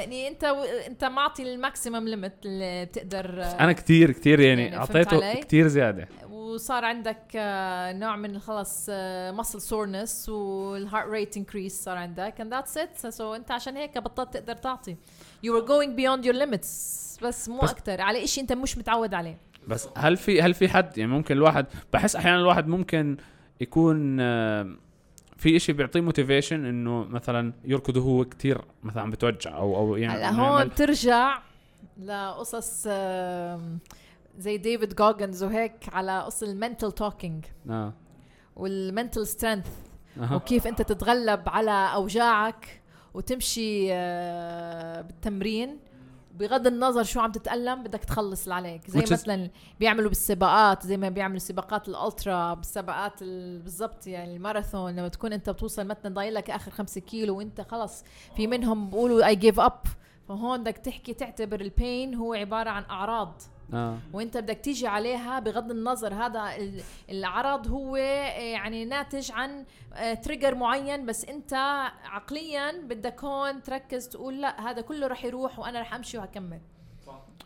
[0.00, 0.62] يعني أنت و...
[0.62, 6.08] أنت معطي ال maximum limit اللي بتقدر أنا كثير كثير يعني, يعني أعطيته؟ كثير زيادة.
[6.30, 8.88] وصار عندك آه، نوع من خلص
[9.36, 13.08] muscle soreness وال heart rate increase صار عندك and that's it.
[13.08, 14.96] so أنت عشان هيك بطلت تقدر تعطي.
[15.46, 16.68] You were going beyond your limits
[17.22, 19.36] بس مو أكثر على شيء أنت مش متعود عليه.
[19.68, 23.16] بس هل في هل في حد يعني ممكن الواحد بحس أحيانا الواحد ممكن
[23.62, 24.76] يكون آه،
[25.36, 30.30] في إشي بيعطيه motivation إنه مثلا يركض وهو كتير مثلا بتوجع أو أو يعني هلا
[30.30, 31.42] هون بترجع
[31.98, 32.88] لقصص
[34.38, 37.92] زي ديفيد جوجنز وهيك على قصة ال mental talking آه.
[38.56, 39.66] وال mental strength
[40.20, 40.34] أها.
[40.34, 42.80] وكيف أنت تتغلب على أوجاعك
[43.14, 45.78] وتمشي آه، بالتمرين.
[46.34, 48.90] بغض النظر شو عم تتألم بدك تخلص اللي عليك.
[48.90, 54.36] زي Which مثلا بيعملوا بالسباقات زي ما بيعملوا سباقات ال ultra بالسباقات ال- بالضبط يعني
[54.36, 54.92] الماراثون.
[54.96, 58.04] لما تكون أنت بتوصل مثلا ضايل لك آخر خمسة كيلو وأنت خلص
[58.36, 59.80] في منهم بيقولوا I give up
[60.28, 63.42] فهون بدك تحكي تعتبر ال pain هو عبارة عن أعراض.
[63.74, 63.98] آه.
[64.12, 69.64] وانت بدك تيجي عليها بغض النظر هذا ال- العرض هو يعني ناتج عن
[70.22, 71.54] trigger معين بس انت
[72.04, 76.60] عقليا بدك هون تركز تقول لا هذا كله رح يروح وأنا رح أمشي وهكمل.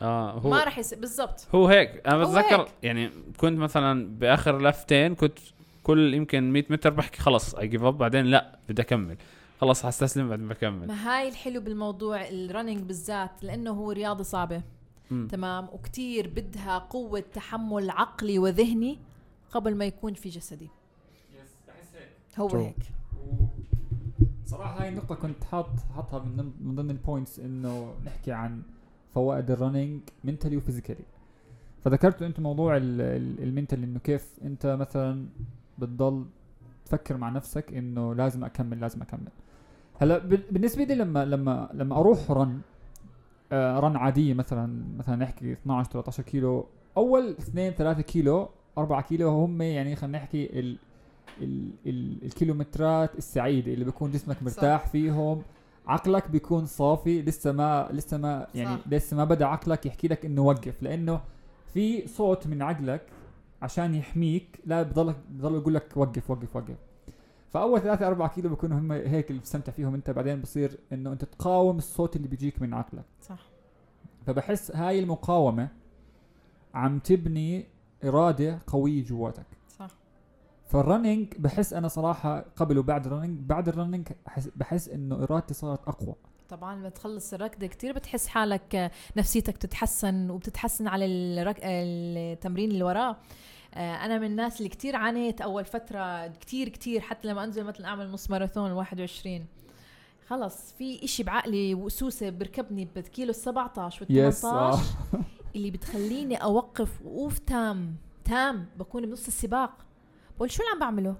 [0.03, 1.47] آه هو ما رح يصير بالضبط.
[1.55, 2.07] هو هيك.
[2.07, 2.69] أنا بتذكر.
[2.83, 5.39] يعني كنت مثلا بآخر لفتين كنت
[5.83, 9.17] كل يمكن 100 متر بحكي خلص I give up بعدين لا بدي أكمل.
[9.61, 10.87] خلص حستسلم بعدين بكمل.
[10.87, 14.63] ما هاي الحلو بالموضوع ال running بالذات لأنه هو رياضة صعبة.
[15.11, 15.29] مم.
[15.31, 18.99] تمام؟ وكتير بدها قوة تحمل عقلي وذهني
[19.51, 20.69] قبل ما يكون في جسدي.
[22.39, 22.55] هو True.
[22.55, 22.77] هيك.
[24.47, 28.63] صراحة هاي النقطة كنت حاط حاطها من ضمن من ضمن ال points إنه نحكي عن
[29.15, 31.05] فوائد ال running mentally و physically
[31.85, 35.27] فذكرتوا أنتم موضوع ال mental إنه كيف أنت مثلا
[35.79, 36.25] بتضل
[36.85, 39.29] تفكر مع نفسك إنه لازم أكمل لازم أكمل.
[40.01, 42.61] هلأ بال- بالنسبة لي لما لما لما أروح رن
[43.53, 46.67] رن عادية مثلا مثلا نحكي 12 13 كيلو.
[46.97, 50.77] أول 2 3 كيلو 4 كيلو هم يعني خلينا نحكي ال
[51.41, 55.43] ال ال الكيلومترات السعيدة اللي بيكون جسمك مرتاح فيهم.
[55.87, 58.89] عقلك بيكون صافي لسه ما لسه ما يعني صح.
[58.89, 60.83] لسه ما بدأ عقلك يحكي لك إنه وقف.
[60.83, 61.21] لأنه
[61.75, 63.03] في صوت من عقلك
[63.63, 66.77] عشان يحميك لا بضلك بضل يقول لك وقف وقف وقف.
[67.57, 71.25] فأول ثلاثة أربعة كيلو بيكونوا هم هيك اللي بتستمتع فيهم أنت بعدين بصير إنه أنت
[71.25, 73.05] تقاوم الصوت اللي بيجيك من عقلك.
[73.23, 73.39] صح.
[74.27, 75.69] فبحس هاي المقاومة
[76.75, 77.67] عم تبني
[78.05, 79.47] إرادة قوية جواتك.
[79.79, 79.91] صح.
[80.67, 85.23] فال running بحس أنا صراحة قبل وبعد ال running بعد ال running بحس, بحس إنه
[85.23, 86.15] إرادتي صارت أقوى.
[86.49, 91.57] طبعا لما تخلص الركض كتير بتحس حالك نفسيتك تتحسن وبتتحسن على الرك...
[91.63, 93.17] التمرين اللي وراه.
[93.77, 98.11] أنا من الناس اللي كتير عانيت أول فترة كتير كتير حتى لما أنزل مثلا أعمل
[98.11, 99.47] نص ماراثون 21
[100.29, 104.83] خلص في إشي بعقلي وسوسة بركبني بالكيلو 17 وال يس 18
[105.57, 109.73] اللي بتخليني أوقف وقوف تام تام بكون بنص السباق.
[110.37, 111.17] بقول شو اللي عم بعمله؟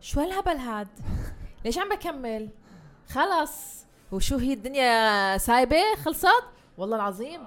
[0.00, 0.88] شو هالهبل هاد؟
[1.64, 2.48] ليش عم بكمل؟
[3.08, 3.84] خلص.
[4.12, 6.44] وشو هي الدنيا سايبة؟ خلصت؟
[6.78, 7.40] والله العظيم.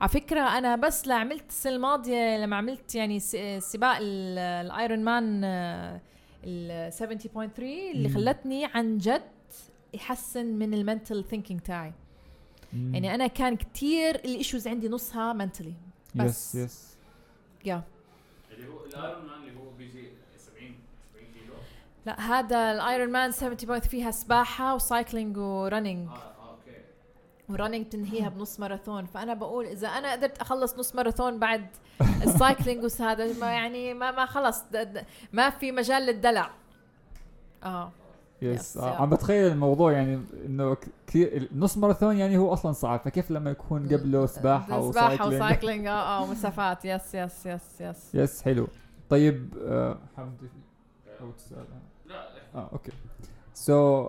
[0.00, 3.20] على فكرة أنا بس لا عملت السنة الماضية لما عملت يعني
[3.60, 6.00] سباق ال- الأيرون مان آه،
[6.44, 8.14] ال 70.3 اللي مم.
[8.14, 9.22] خلتني عن جد
[9.94, 11.92] يحسن من ال mental thinking تاعي.
[12.72, 15.74] يعني أنا كان كتير ال issues عندي نصها منتلي
[16.14, 16.54] يس بس.
[16.54, 16.96] يس
[17.64, 17.82] يا
[18.50, 20.08] اللي هو الايرون مان اللي هو بيجي
[20.38, 20.74] 70
[21.14, 21.54] 70 كيلو.
[22.06, 26.08] لا هذا الايرون مان 70 فيها سباحه و cycling و running
[27.52, 29.06] و running تنهيها بنص ماراثون.
[29.06, 31.66] فأنا بقول إذا أنا قدرت أخلص نص ماراثون بعد
[32.26, 34.62] ال cycling وهذا ما يعني ما ما خلص.
[35.32, 36.50] ما في مجال للدلع.
[37.64, 37.90] آه.
[38.42, 38.96] yes Yes, آه،.
[39.02, 43.00] عم بتخيل الموضوع يعني إنه ك- كثير نص ماراثون يعني هو أصلا صعب.
[43.00, 46.84] فكيف لما يكون قبله سباحة سباحه و cycling و cycling آه آه ومسافات.
[46.84, 48.68] يس يس يس يس يس حلو.
[49.10, 50.36] طيب آه، حابب
[51.20, 51.64] أو تسأل.
[52.06, 52.92] لا آه okay.
[53.54, 54.08] so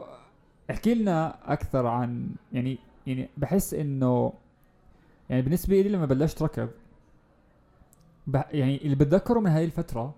[0.71, 4.33] احكي لنا أكثر عن يعني يعني بحس إنه
[5.29, 6.69] يعني بالنسبة لي لما بلشت ركض
[8.51, 10.13] يعني اللي بتذكره من هاي الفترة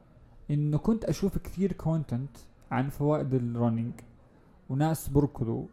[0.52, 2.38] إنه كنت أشوف كثير content
[2.72, 3.94] عن فوائد ال running
[4.70, 5.66] وناس بركضوا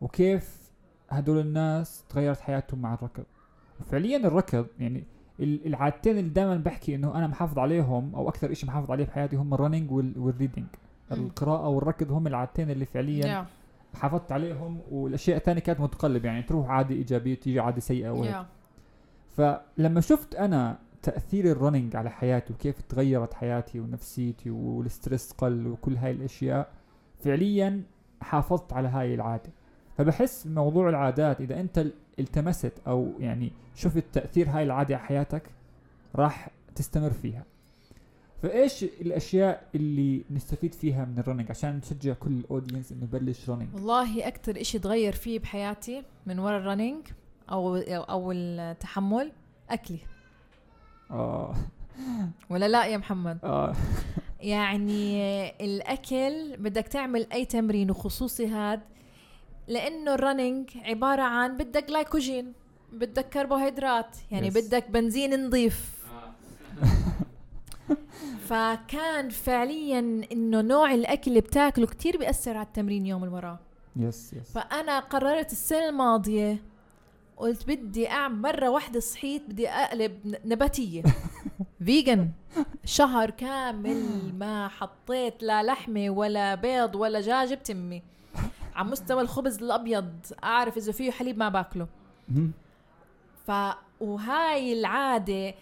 [0.00, 0.70] وكيف
[1.10, 3.24] هدول الناس تغيرت حياتهم مع الركض
[3.90, 5.04] فعليا الركض يعني
[5.40, 9.36] ال- العادتين اللي دائما بحكي إنه أنا محافظ عليهم أو أكثر شيء محافظ عليه بحياتي
[9.36, 10.66] هم ال running وال reading
[11.10, 11.16] مم.
[11.26, 13.46] القراءة والركض هم العادتين اللي فعليا yeah.
[13.96, 18.34] حافظت عليهم والأشياء الثانية كانت متقلب يعني تروح عادة إيجابية تيجي عادة سيئة وهيك.
[18.34, 18.44] Yeah.
[19.36, 25.66] فلما شفت أنا تأثير ال running على حياتي وكيف تغيرت حياتي ونفسيتي وال stress قل
[25.66, 26.68] وكل هاي الأشياء
[27.24, 27.82] فعليا
[28.20, 29.50] حافظت على هاي العادة.
[29.98, 35.42] فبحس موضوع العادات إذا أنت ال- التمست أو يعني شفت تأثير هاي العادة على حياتك
[36.16, 37.44] راح تستمر فيها.
[38.42, 43.50] فإيش الأشياء اللي نستفيد فيها من ال running عشان نشجع كل ال audience إنه يبلش
[43.50, 47.06] running والله أكثر إشي تغير فيه بحياتي من ورا ال running
[47.50, 49.32] أو أو التحمل
[49.70, 49.98] أكلي.
[51.10, 51.54] آه.
[52.50, 53.74] ولا لا يا محمد؟ آه.
[54.40, 55.20] يعني
[55.64, 58.80] الأكل بدك تعمل أي تمرين وخصوصي هاد
[59.68, 62.52] لأنه ال running عبارة عن بدك جلايكوجين
[62.92, 64.54] بدك كربوهيدرات يعني Yes.
[64.54, 65.96] بدك بنزين نظيف
[68.48, 69.98] فكان فعليا
[70.32, 73.58] إنه نوع الأكل اللي بتاكله كتير بيأثر على التمرين يوم اللي وراه
[73.96, 76.62] yes yes فأنا قررت السنة الماضية
[77.36, 81.02] قلت بدي أعمل مرة واحدة صحيت بدي أقلب نباتية.
[81.84, 82.30] vegan
[82.84, 88.02] شهر كامل ما حطيت لا لحمة ولا بيض ولا دجاج بتمي.
[88.74, 90.12] على مستوى الخبز الأبيض
[90.44, 91.86] أعرف إذا فيه حليب ما باكله.
[93.46, 93.52] ف
[94.00, 95.54] وهاي العادة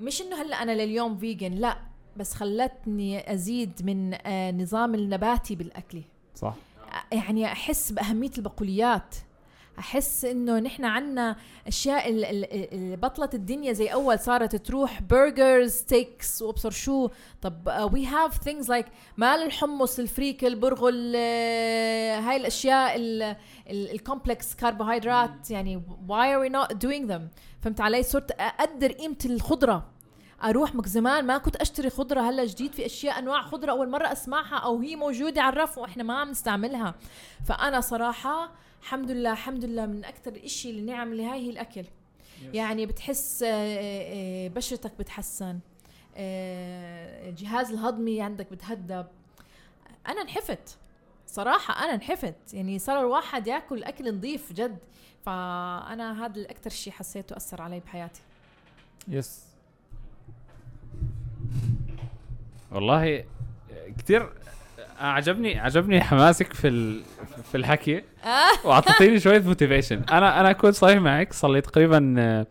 [0.00, 1.76] مش إنه هلأ أنا لليوم vegan لأ
[2.16, 6.02] بس خلتني أزيد من آه، نظام النباتي بالأكل.
[6.34, 6.54] صح.
[7.12, 9.14] يعني أحس بأهمية البقوليات.
[9.78, 15.70] أحس إنه نحن عنا أشياء ال- ال- ال- بطلت الدنيا زي أول صارت تروح burgers
[15.72, 17.08] steaks وأبصر شو.
[17.42, 22.92] طب we have things like مال الحمص الفريك البرغل آه، هاي الأشياء
[23.70, 27.22] ال complex كربوهيدرات يعني why are we not doing them
[27.64, 29.86] فهمت علي؟ صرت أقدر قيمة الخضرة.
[30.42, 34.12] أروح مش زمان ما كنت أشتري خضرة هلأ جديد في أشياء أنواع خضرة أول مرة
[34.12, 36.94] أسمعها أو هي موجودة على الرف وإحنا ما عم نستعملها.
[37.44, 38.50] فأنا صراحة
[38.82, 41.84] الحمد لله الحمد لله من أكثر الاشي اللي نعم اللي هاي هي الأكل.
[42.52, 45.58] يعني بتحس آه، آه، بشرتك بتحسن.
[46.16, 49.06] آه، الجهاز الهضمي عندك بتهدب
[50.08, 50.78] أنا انحفت.
[51.26, 52.54] صراحة أنا انحفت.
[52.54, 54.78] يعني صار الواحد ياكل أكل نظيف جد.
[55.26, 58.20] فأنا هذا الأكثر شيء حسيته أثر علي بحياتي.
[59.08, 59.44] يس.
[62.72, 63.24] والله
[63.98, 64.28] كثير
[65.00, 67.02] عجبني عجبني حماسك في ال-
[67.50, 68.02] في الحكي.
[68.64, 72.44] وأعطيتيني شوية motivation أنا أنا كنت صريح معك صار لي تقريبا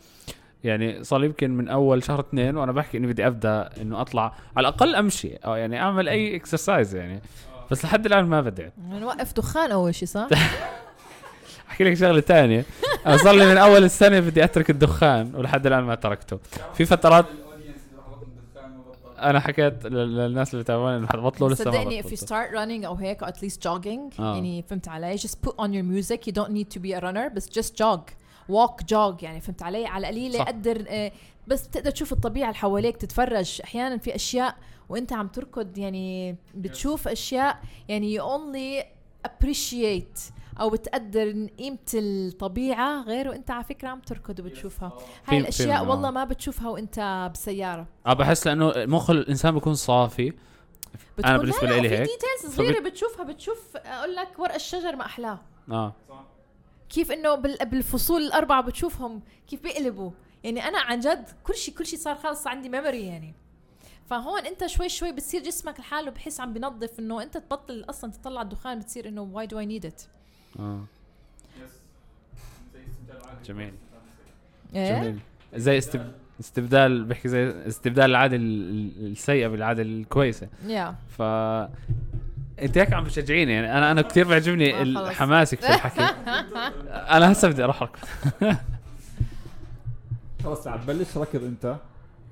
[0.64, 4.24] يعني صار لي يمكن من أول شهر اثنين وأنا بحكي إني بدي أبدأ إنه أطلع
[4.58, 7.22] على الأقل أمشي أو يعني أعمل أي exercise يعني.
[7.72, 10.28] بس لحد الآن ما بديت نوقف دخان أول شيء صح؟
[11.74, 12.66] أحكي لك شغلة ثانية
[13.06, 16.40] أنا صار لي من أول السنة بدي أترك الدخان ولحد الآن ما تركته.
[16.74, 17.26] في فترات
[19.20, 22.86] أنا حكيت لل- للناس اللي بتابعوني إنه حتبطلوا لسه ما صدقني if you start running
[22.86, 24.34] أو هيك or at least jogging آه.
[24.36, 26.18] يعني فهمت علي؟ just put on your music.
[26.28, 28.00] You don't need to be a runner بس just jog.
[28.52, 30.44] Walk jog يعني فهمت علي؟ على القليله.
[30.44, 31.12] قدر آه،
[31.48, 33.60] بس بتقدر تشوف الطبيعة اللي حواليك تتفرج.
[33.64, 34.56] أحيانا في أشياء
[34.90, 37.58] وأنت عم تركض يعني بتشوف أشياء
[37.90, 38.86] يعني you only
[39.28, 40.20] appreciate
[40.60, 44.92] أو بتقدر قيمة الطبيعة غير وانت على فكرة عم تركض وبتشوفها.
[45.28, 45.86] هاي الأشياء.
[45.86, 47.88] والله ما بتشوفها وأنت بسيارة.
[48.06, 50.34] آه بحس لأنه مخ الإنسان بيكون صافي.
[51.18, 52.02] بتكون بالنسبة لا لا لإلي في هيك.
[52.10, 53.24] details فبت- صغيرة بتشوفها.
[53.26, 55.40] بتشوف أقول لك ورق الشجر ما احلاه
[55.72, 55.94] آه.
[56.90, 60.12] كيف إنه بال- بالفصول الأربعة بتشوفهم كيف بيقلبوا.
[60.44, 63.36] يعني أنا عن جد كل شيء كل شيء صار خلص عندي memory يعني.
[64.10, 68.42] فهون أنت شوي شوي بتصير جسمك لحاله بحس عم بنظف إنه أنت تبطل أصلا تطلع
[68.42, 70.02] الدخان بتصير إنه why do I need it
[70.60, 70.80] آه
[73.46, 73.74] جميل.
[74.76, 75.20] إيه؟ جميل.
[75.56, 76.12] زي استب...
[76.40, 80.48] استبدال بحكي زي استبدال العادة ال- ال- السيئة بالعادة الكويسة.
[80.68, 80.96] yeah.
[81.18, 81.22] ف
[82.62, 84.96] أنت هيك عم تشجعيني يعني أنا أنا كثير بيعجبني.
[85.14, 86.02] حماسك في الحكي.
[87.16, 88.00] أنا هسه بدي أروح أركض.
[90.44, 91.76] خلص عم تبلش ركض أنت.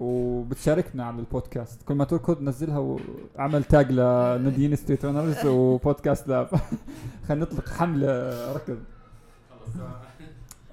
[0.02, 1.84] وبتشاركنا على البودكاست.
[1.84, 6.48] كل ما تركض نزلها واعمل tag لنادين Street Runners و Podcast Lab
[7.28, 8.54] خلينا نطلق حملة.
[8.54, 8.78] ركض.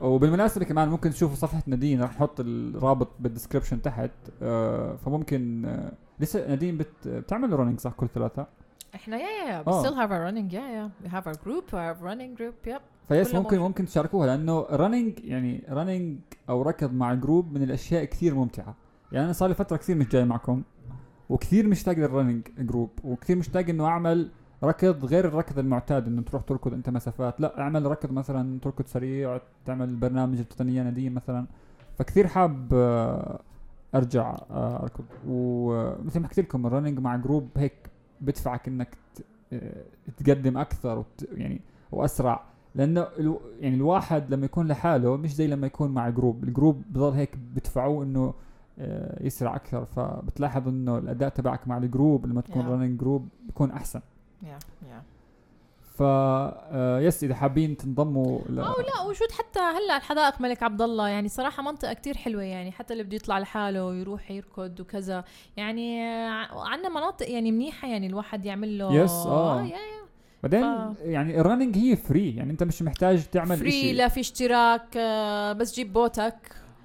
[0.00, 4.10] وبالمناسبة كمان ممكن تشوفوا صفحة نادين رح نحط الرابط بال description تحت.
[4.42, 8.46] آه فممكن آه لسه نادين بت بتعمل running صح كل ثلاثة؟
[8.94, 9.82] إحنا yeah yeah we آه.
[9.82, 11.06] still have our running yeah yeah.
[11.06, 12.80] We have our group our running group yep.
[13.08, 13.58] فيس ممكن.
[13.58, 18.74] ممكن تشاركوها لأنه running يعني running أو ركض مع group من الأشياء كثير ممتعة.
[19.12, 20.62] يعني أنا صار لي فترة كثير مش جاي معكم
[21.28, 24.30] وكثير مشتاق لل running group وكثير مشتاق إنه أعمل
[24.64, 29.40] ركض غير الركض المعتاد إنه تروح تركض أنت مسافات لا أعمل ركض مثلا تركض سريع
[29.64, 31.46] تعمل برنامج التقنية نديه مثلا.
[31.98, 33.40] فكثير حاب آه،
[33.94, 35.04] أرجع آه، أركض.
[35.28, 37.90] ومثل ما حكيت لكم ال running مع group هيك
[38.20, 38.96] بدفعك إنك
[39.52, 39.82] آه،
[40.16, 41.60] تقدم أكثر وت- يعني
[41.92, 42.44] وأسرع.
[42.74, 43.06] لأنه
[43.60, 47.36] يعني الواحد لما يكون لحاله مش زي لما يكون مع group ال group بضل هيك
[47.54, 48.34] بدفعوه إنه
[49.20, 49.84] يسرع أكثر.
[49.84, 52.68] فبتلاحظ إنه الأداء تبعك مع ال group لما تكون Yeah.
[52.68, 54.00] running group بيكون أحسن.
[54.42, 54.46] Yeah
[54.82, 55.02] yeah.
[55.82, 58.58] ف آه، yes إذا حابين تنضموا ل...
[58.58, 61.08] أو لا وجود حتى هلأ الحدائق ملك عبد الله.
[61.08, 62.42] يعني صراحة منطقة كتير حلوة.
[62.42, 65.24] يعني حتى اللي بده يطلع لحاله ويروح يركض وكذا.
[65.56, 66.02] يعني
[66.52, 69.62] عندنا مناطق يعني منيحة يعني الواحد يعمل له Yes، آه.
[69.62, 69.78] يا يا
[70.42, 74.20] بعدين ف- يعني ال running هي free يعني أنت مش محتاج تعمل free لا في
[74.20, 76.36] اشتراك آه، بس جيب بوتك.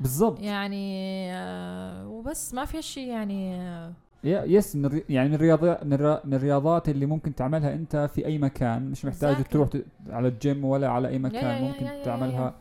[0.01, 5.01] بالضبط يعني آه، وبس ما في شيء يعني آه، yes من.
[5.09, 6.19] يعني من الرياضات من, الر...
[6.25, 9.47] من الرياضات اللي ممكن تعملها أنت في أي مكان مش محتاج Exactly.
[9.49, 9.69] تروح.
[10.09, 12.53] على الجيم ولا على أي مكان يا- ممكن يا- يا- تعملها.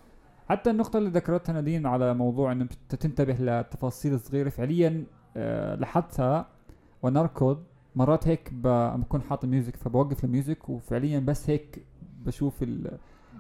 [0.49, 5.05] حتى النقطة اللي ذكرتها نادين على موضوع إنه تنتبه للتفاصيل الصغيرة فعليا
[5.37, 6.47] آه لاحظتها
[7.03, 7.63] وأنا اركض
[7.97, 11.79] مرات هيك بكون حاط music فبوقف الميوزك وفعليا بس هيك
[12.27, 12.63] بشوف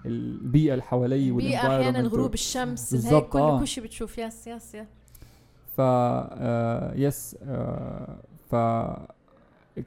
[0.07, 0.41] ال...
[0.43, 3.61] البيئة اللي حوالي البيئة أحيانا غروب الشمس هيك بالضبط، كل آه.
[3.61, 4.19] كل شيء بتشوف.
[4.19, 4.87] yes yes yes
[5.77, 8.17] ف آه yes آه
[8.51, 8.55] ف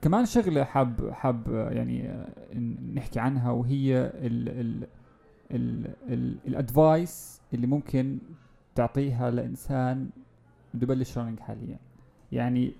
[0.01, 2.28] كمان شغلة حاب حاب يعني آه،
[2.93, 4.88] نحكي عنها وهي ال ال
[5.51, 8.17] ال ال ال advice اللي ممكن
[8.75, 10.10] تعطيها لإنسان
[10.73, 11.80] بده يبلش running حاليا.
[12.32, 12.73] يعني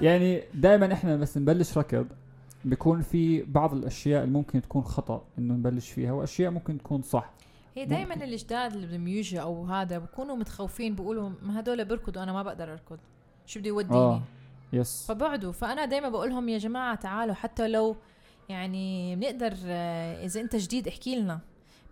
[0.00, 2.06] يعني دائما إحنا بس نبلش ركض.
[2.64, 7.30] بيكون في بعض الأشياء اللي ممكن تكون خطأ إنه نبلش فيها وأشياء ممكن تكون صح.
[7.76, 7.84] هي.
[7.84, 12.42] دائما الجداد اللي بدهم يجوا أو هذا بكونوا متخوفين بيقولوا ما هدول بيركضوا أنا ما
[12.42, 12.98] بقدر أركض
[13.46, 14.22] شو بده يوديني؟ آه
[14.72, 15.52] yes فبعدوا.
[15.52, 17.96] فأنا دائما بقول لهم يا جماعة تعالوا حتى لو
[18.48, 21.40] يعني بنقدر آه، إذا أنت جديد احكي لنا.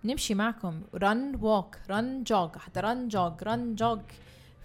[0.05, 0.81] بنمشي معكم.
[0.95, 4.01] run walk run jog حتى run jog run jog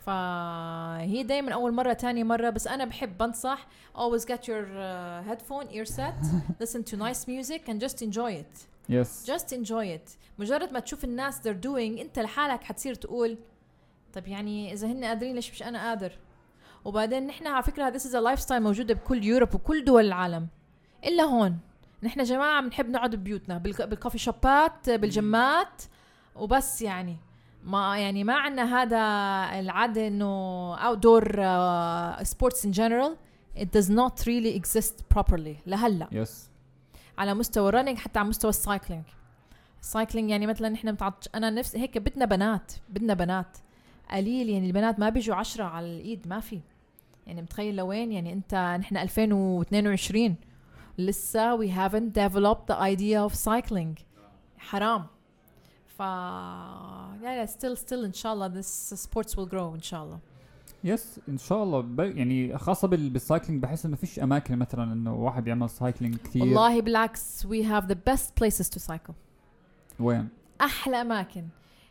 [0.05, 2.49] فهي دائما أول مرة تاني مرة.
[2.49, 6.25] بس أنا بحب بنصح always get your uh, headphone earset
[6.63, 8.57] listen to nice music and just enjoy it.
[8.89, 10.09] يس just enjoy it.
[10.39, 13.37] مجرد ما تشوف الناس they're doing أنت لحالك حتصير تقول
[14.13, 16.11] طب يعني إذا هن قادرين ليش مش أنا قادر؟
[16.85, 20.47] وبعدين نحن على فكرة this is a lifestyle موجودة بكل يوروب وكل دول العالم.
[21.05, 21.57] إلا هون.
[22.03, 25.83] نحن جماعة بنحب نقعد ببيوتنا بالك- بالكوفي شوبات بالجمات
[26.35, 27.17] وبس يعني.
[27.65, 28.99] ما يعني ما عندنا هذا
[29.59, 33.11] العادة إنه outdoor uh, sports in general.
[33.57, 36.07] It does not really exist properly لهلأ.
[36.11, 36.49] yes
[37.17, 39.03] على مستوى ال running حتى على مستوى ال cycling
[39.81, 43.57] ال cycling يعني مثلا نحن بتعط أنا نفسي هيك بدنا بنات بدنا بنات.
[44.11, 46.59] قليل يعني البنات ما بيجوا عشرة على الإيد ما في.
[47.27, 50.35] يعني متخيل لوين؟ يعني أنت نحن 2022
[50.97, 54.01] لسه we haven't developed the idea of cycling.
[54.57, 55.05] حرام.
[55.97, 60.19] ف yeah, yeah, still still إن شاء الله this sports will grow إن شاء الله.
[60.83, 61.81] yes إن شاء الله.
[61.81, 61.99] ب...
[61.99, 63.09] يعني خاصة بال...
[63.09, 67.63] بال cycling بحس إنه فيش أماكن مثلا إنه واحد يعمل cycling كثير والله بالعكس we
[67.63, 69.13] have the best places to cycle.
[69.99, 70.29] وين؟
[70.61, 71.47] أحلى أماكن.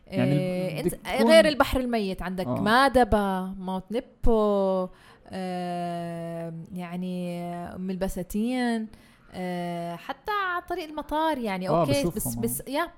[0.07, 2.21] يعني إنت تكون- غير البحر الميت.
[2.21, 2.61] عندك آه.
[2.61, 4.87] مادبا Mount Nebo
[5.27, 7.43] آه يعني
[7.75, 8.87] أم البساتين
[9.31, 11.69] آه حتى على طريق المطار يعني.
[11.69, 12.39] آه، أوكي بس آه.
[12.41, 12.91] بس يا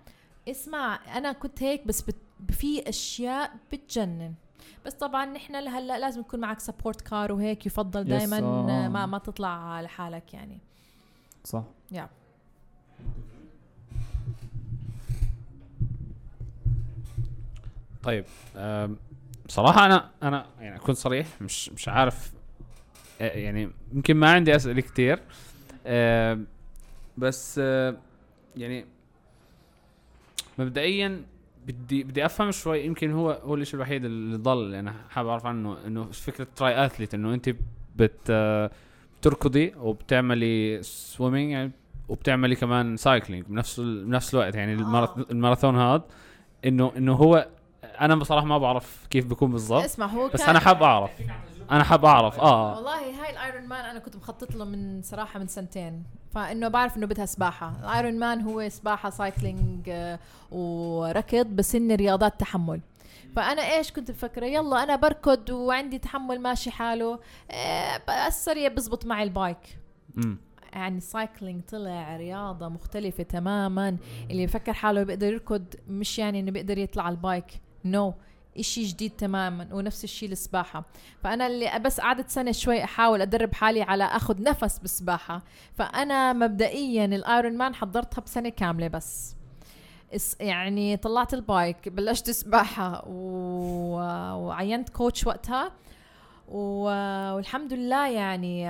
[0.48, 2.16] اسمع أنا كنت هيك بس بت
[2.52, 4.34] في أشياء بتجنن.
[4.86, 8.88] بس طبعا نحن لهلأ لازم يكون معك support car وهيك يفضل دائما آه.
[8.88, 10.60] ما ما تطلع لحالك يعني.
[11.44, 11.64] صح.
[11.92, 12.10] يا
[18.04, 18.98] طيب آم،
[19.48, 22.32] بصراحة أنا أنا يعني أكون صريح مش مش عارف
[23.22, 25.20] آه، يعني يمكن ما عندي أسئلة كتير.
[25.86, 26.48] آم،
[27.18, 27.58] بس
[28.58, 28.86] يعني
[30.58, 31.22] مبدئيا
[31.68, 35.46] بدي بدي أفهم شوي يمكن هو هو الشيء الوحيد اللي ضل اللي أنا حابب أعرف
[35.46, 37.50] عنه إنه فكرة triathlete إنه أنت
[37.96, 38.72] بت آه،
[39.22, 41.72] بتركضي وبتعملي swimming يعني
[42.10, 46.04] وبتعملي كمان cycling بنفس بنفس الوقت يعني الماراث- الماراثون هذا.
[46.66, 47.48] انه إنه هو
[48.02, 51.12] أنا بصراحة ما بعرف كيف بيكون بالضبط اسمع هو بس أنا حاب أعرف.
[51.72, 52.40] أنا حاب أعرف.
[52.40, 52.76] آه.
[52.76, 56.04] والله هاي ال Ironman أنا كنت مخطط له من صراحة من سنتين.
[56.34, 57.74] فإنه بعرف إنه بدها سباحة.
[57.84, 60.20] ال Ironman هو سباحة cycling آه،
[60.52, 62.82] وركض بس هن رياضات تحمل.
[63.36, 67.20] فأنا إيش كنت مفكره يلا أنا بركض وعندي تحمل ماشي حاله.
[67.52, 69.78] آه، بس سريع بزبط معي ال bike.
[70.18, 70.38] امم
[70.74, 73.98] يعني ال cycling طلع رياضة مختلفة تماما.
[74.32, 77.46] اللي بفكر حاله بيقدر يركض مش يعني إنه بيقدر يطلع ال bike.
[77.86, 78.14] no no.
[78.60, 80.86] إشي جديد تماما ونفس الشيء السباحة.
[81.24, 85.42] فأنا اللي بس قعدت سنة شوي أحاول أدرب حالي على أخذ نفس بالسباحة.
[85.74, 89.36] فأنا مبدئيا ال Ironman حضرتها بسنة كاملة بس.
[90.40, 93.96] يعني طلعت ال bike بلشت سباحة و...
[94.48, 95.72] وعينت coach وقتها.
[96.48, 98.66] والحمد لله يعني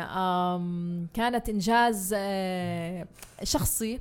[1.13, 3.07] كانت إنجاز آه،
[3.43, 3.99] شخصي.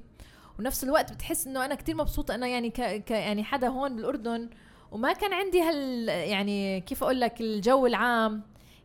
[0.59, 4.51] ونفس الوقت بتحس إنه أنا كتير مبسوطة إنه يعني ك ك يعني حدا هون بالأردن
[4.93, 8.43] وما كان عندي هال يعني كيف أقول لك الجو العام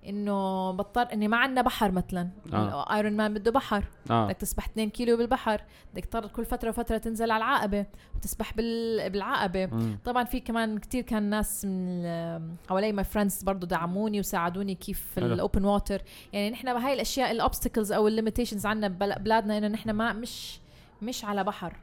[0.08, 2.96] إنه بضطر إني ما عندنا بحر مثلا آه.
[2.96, 5.62] Ironman بده بحر آه بدك تسبح 2 كيلو بالبحر
[5.94, 7.86] بدك تضطر كل فترة وفترة تنزل على العقبة
[8.16, 9.10] وتسبح بال...
[9.10, 10.00] بالعقبة مم.
[10.06, 11.72] طبعا في كمان كتير كان ناس من
[12.06, 15.18] ال- حوالي my friends برضه دعموني وساعدوني كيف.
[15.18, 16.02] ال open water
[16.34, 20.60] يعني نحن بهاي الأشياء ال obstacles أو ال limitations عندنا ببلادنا إنه نحن ما مش
[21.02, 21.76] مش على بحر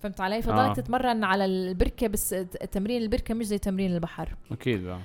[0.00, 0.72] فهمت علي؟ فضلك آه.
[0.72, 2.28] تتمرن على البركة بس
[2.72, 4.34] تمرين البركة مش زي تمرين البحر.
[4.52, 5.00] أكيد آه.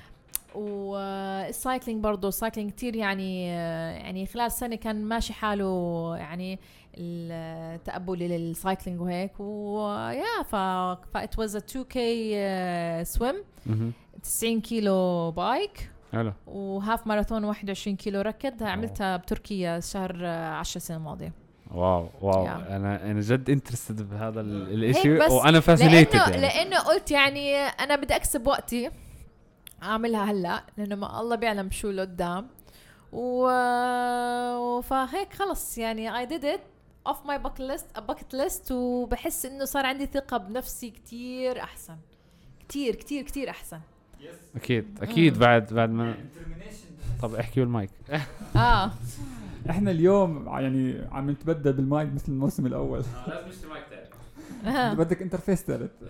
[0.55, 6.59] وال cycling برضه ال cycling كتير يعني يعني خلال سنة كان ماشي حاله يعني
[6.97, 9.39] التقبلي لل cycling وهيك.
[9.39, 10.55] و yeah ف
[11.13, 11.97] ف it was a 2k
[13.03, 13.35] swim
[13.65, 13.91] مهم.
[14.23, 16.33] 90 كيلو bike حلو.
[16.47, 18.63] و half marathon 21 كيلو ركض.
[18.63, 21.33] عملتها بتركيا شهر 10 سنه الماضية.
[21.73, 22.47] wow wow.
[22.47, 26.41] أنا أنا جد interested بهذا ال- هيك الإشي بس وأنا fascinated لأنه يعني.
[26.41, 28.91] لأنه قلت يعني أنا بدي أكسب وقتي
[29.83, 32.47] أعملها هلأ لأنه ما الله بيعلم شو لقدام.
[33.13, 33.47] و...
[34.81, 36.59] فهيك خلص يعني I did it
[37.07, 41.95] off my bucket list bucket list وبحس إنه صار عندي ثقة بنفسي كتير أحسن.
[42.69, 43.79] كتير كتير كتير أحسن.
[44.55, 45.39] أكيد أكيد مم.
[45.39, 46.15] بعد بعد ما
[47.21, 47.89] طب احكي بالمايك.
[48.55, 48.91] آه.
[49.69, 53.03] إحنا اليوم يعني عم نتبدل بالمايك مثل الموسم الأول.
[53.27, 54.77] لازم اشتري مايك تاني.
[54.77, 54.93] آه.
[55.03, 55.91] بدك interface ثالث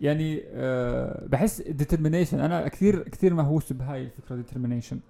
[0.00, 5.00] يعني آه بحس determination أنا كثير كثير مهووس بهاي الفكرة determination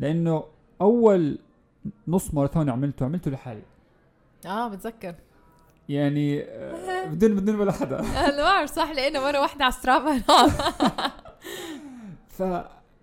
[0.00, 0.44] لأنه
[0.80, 1.38] أول
[2.08, 3.62] نص ماراثون عملته عملته لحالي.
[4.46, 5.14] آه بتذكر.
[5.88, 8.00] يعني آه بدون بدون ولا حدا.
[8.00, 10.18] أنا ما بعرف صح لأنه مرة واحدة على سترافا
[12.38, 12.42] ف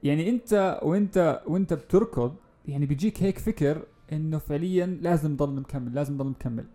[0.03, 2.35] يعني انت وانت وانت بتركض
[2.65, 6.65] يعني بيجيك هيك فكر انه فعليا لازم ضل مكمل لازم ضل مكمل.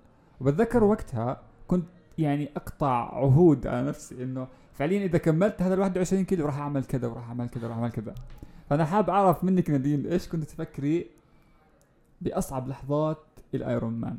[0.40, 1.86] وبتذكر وقتها كنت
[2.18, 6.84] يعني أقطع عهود على نفسي إنه فعليا إذا كملت هذا ال 21 كيلو راح أعمل
[6.84, 8.14] كذا وراح أعمل كذا وراح أعمل كذا.
[8.70, 11.06] فأنا حاب أعرف منك نادين إيش كنت تفكري
[12.20, 13.18] بأصعب لحظات
[13.54, 14.18] الأيرون مان؟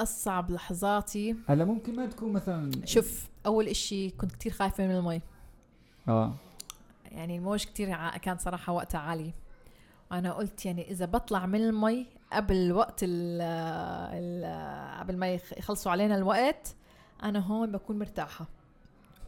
[0.00, 1.36] أصعب لحظاتي.
[1.46, 5.20] هلا ممكن ما تكون مثلا شوف أول إشي كنت كتير خايفة من المي.
[6.08, 6.34] آه.
[7.12, 9.32] يعني الموج كتير كان صراحة وقتها عالي.
[10.10, 13.40] وأنا قلت يعني إذا بطلع من المي قبل وقت ال
[14.14, 16.74] ال قبل ما يخ- يخلصوا علينا الوقت
[17.22, 18.46] أنا هون بكون مرتاحة.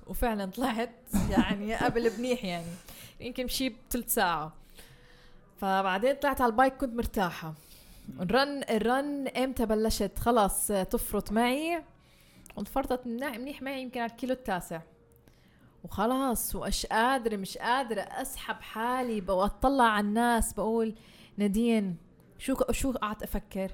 [0.06, 0.90] وفعلا طلعت
[1.30, 2.66] يعني قبل منيح يعني
[3.20, 4.52] يمكن شي بثلث ساعة.
[5.60, 7.54] فبعدين طلعت على البايك كنت مرتاحة.
[8.20, 11.82] ال run ال run إمتى بلشت؟ خلاص تفرط معي.
[12.56, 14.80] وانفرطت منيح منيح معي يمكن على الكيلو التاسع.
[15.84, 20.94] وخلاص ومش قادرة مش قادرة أسحب حالي بطلع على الناس بقول
[21.36, 21.96] نادين
[22.38, 23.72] شو شو قعدت أفكر؟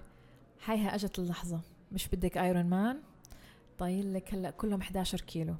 [0.65, 1.61] هايها أجت اللحظة.
[1.93, 3.01] مش بدك Ironman
[3.79, 5.55] طايل لك هلأ كلهم 11 كيلو.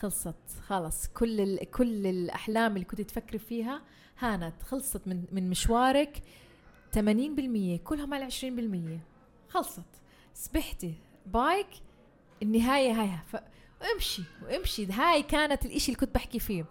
[0.00, 0.34] خلصت.
[0.66, 1.70] خلص كل ال...
[1.70, 3.82] كل الأحلام اللي كنت تفكري فيها
[4.18, 4.62] هانت.
[4.62, 6.22] خلصت من من مشوارك
[6.96, 7.00] 80%
[7.84, 9.84] كلهم على 20% خلصت.
[10.34, 10.94] سبحتي
[11.26, 11.68] bike.
[12.42, 13.24] النهاية هايها
[13.80, 13.82] ف...
[13.82, 14.92] وامشي وامشي.
[14.92, 16.64] هاي كانت الإشي اللي كنت بحكي فيه.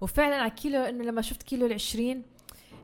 [0.00, 2.22] وفعلا على كيلو إنه لما شفت كيلو العشرين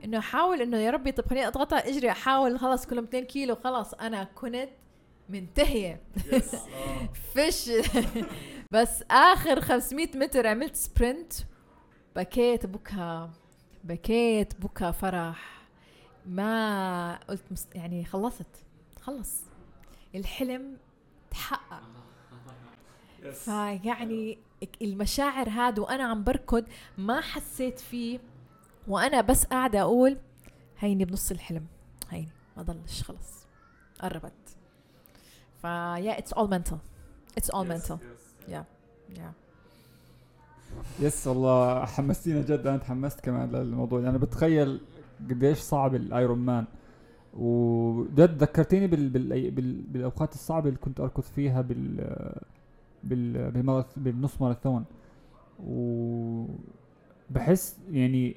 [0.04, 3.94] إنه احاول إنه يا ربي طب خليني اضغطها إجري أحاول خلاص كلهم 2 كيلو خلاص
[3.94, 4.68] أنا كنت
[5.28, 6.00] منتهية.
[7.34, 7.70] فش.
[8.72, 11.32] بس آخر 500 متر عملت sprint
[12.16, 13.28] بكيت بكى
[13.84, 15.62] بكيت بكى فرح.
[16.26, 17.74] ما قلت مست...
[17.74, 18.64] يعني خلصت.
[19.00, 19.42] خلص.
[20.14, 20.76] الحلم
[21.30, 21.97] تحقق.
[23.32, 24.38] فيعني
[24.82, 26.64] المشاعر هاد وأنا عم بركض
[26.98, 28.18] ما حسيت فيه
[28.88, 30.16] وأنا بس قاعدة أقول
[30.78, 31.66] هيني بنص الحلم
[32.10, 33.46] هيني ما ضلش خلص
[34.00, 34.32] قربت.
[35.62, 36.78] فيا اتس اول منتل
[37.36, 37.98] it's all mental
[38.48, 38.64] yeah
[39.16, 39.32] yeah
[41.00, 44.00] yes والله حمستينا جد أنا تحمست كمان للموضوع.
[44.00, 44.80] يعني بتخيل
[45.30, 46.64] قديش صعب ال Ironman
[47.34, 49.08] وجد ذكرتيني بال...
[49.08, 49.50] بال...
[49.50, 49.82] بال...
[49.82, 52.16] بالأوقات الصعبة اللي كنت أركض فيها بال.
[53.96, 54.84] بالنص ماراثون.
[57.30, 58.36] وبحس يعني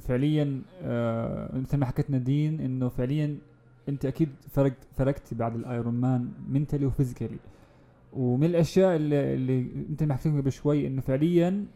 [0.00, 3.38] فعليا آه مثل ما حكت نادين إنه فعليا
[3.88, 7.38] أنت أكيد فرقت فرقتي بعد ال Ironman mentally و physically
[8.12, 9.58] ومن الأشياء اللي, اللي
[9.90, 11.66] انت ما حكيت قبل شوي إنه فعليا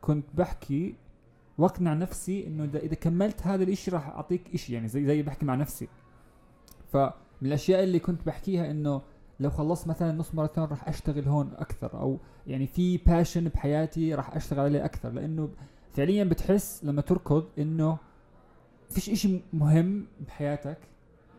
[0.00, 0.94] كنت بحكي
[1.58, 5.54] واقنع نفسي إنه إذا كملت هذا الإشي راح أعطيك إشي يعني زي زي بحكي مع
[5.54, 5.88] نفسي.
[6.92, 7.10] فمن
[7.42, 9.02] الأشياء اللي كنت بحكيها إنه
[9.40, 14.36] لو خلصت مثلا نص ماراثون راح أشتغل هون أكثر أو يعني في passion بحياتي راح
[14.36, 15.10] أشتغل عليه أكثر.
[15.10, 15.48] لأنه
[15.92, 17.98] فعليا بتحس لما تركض إنه
[18.90, 20.78] فيش إشي مهم بحياتك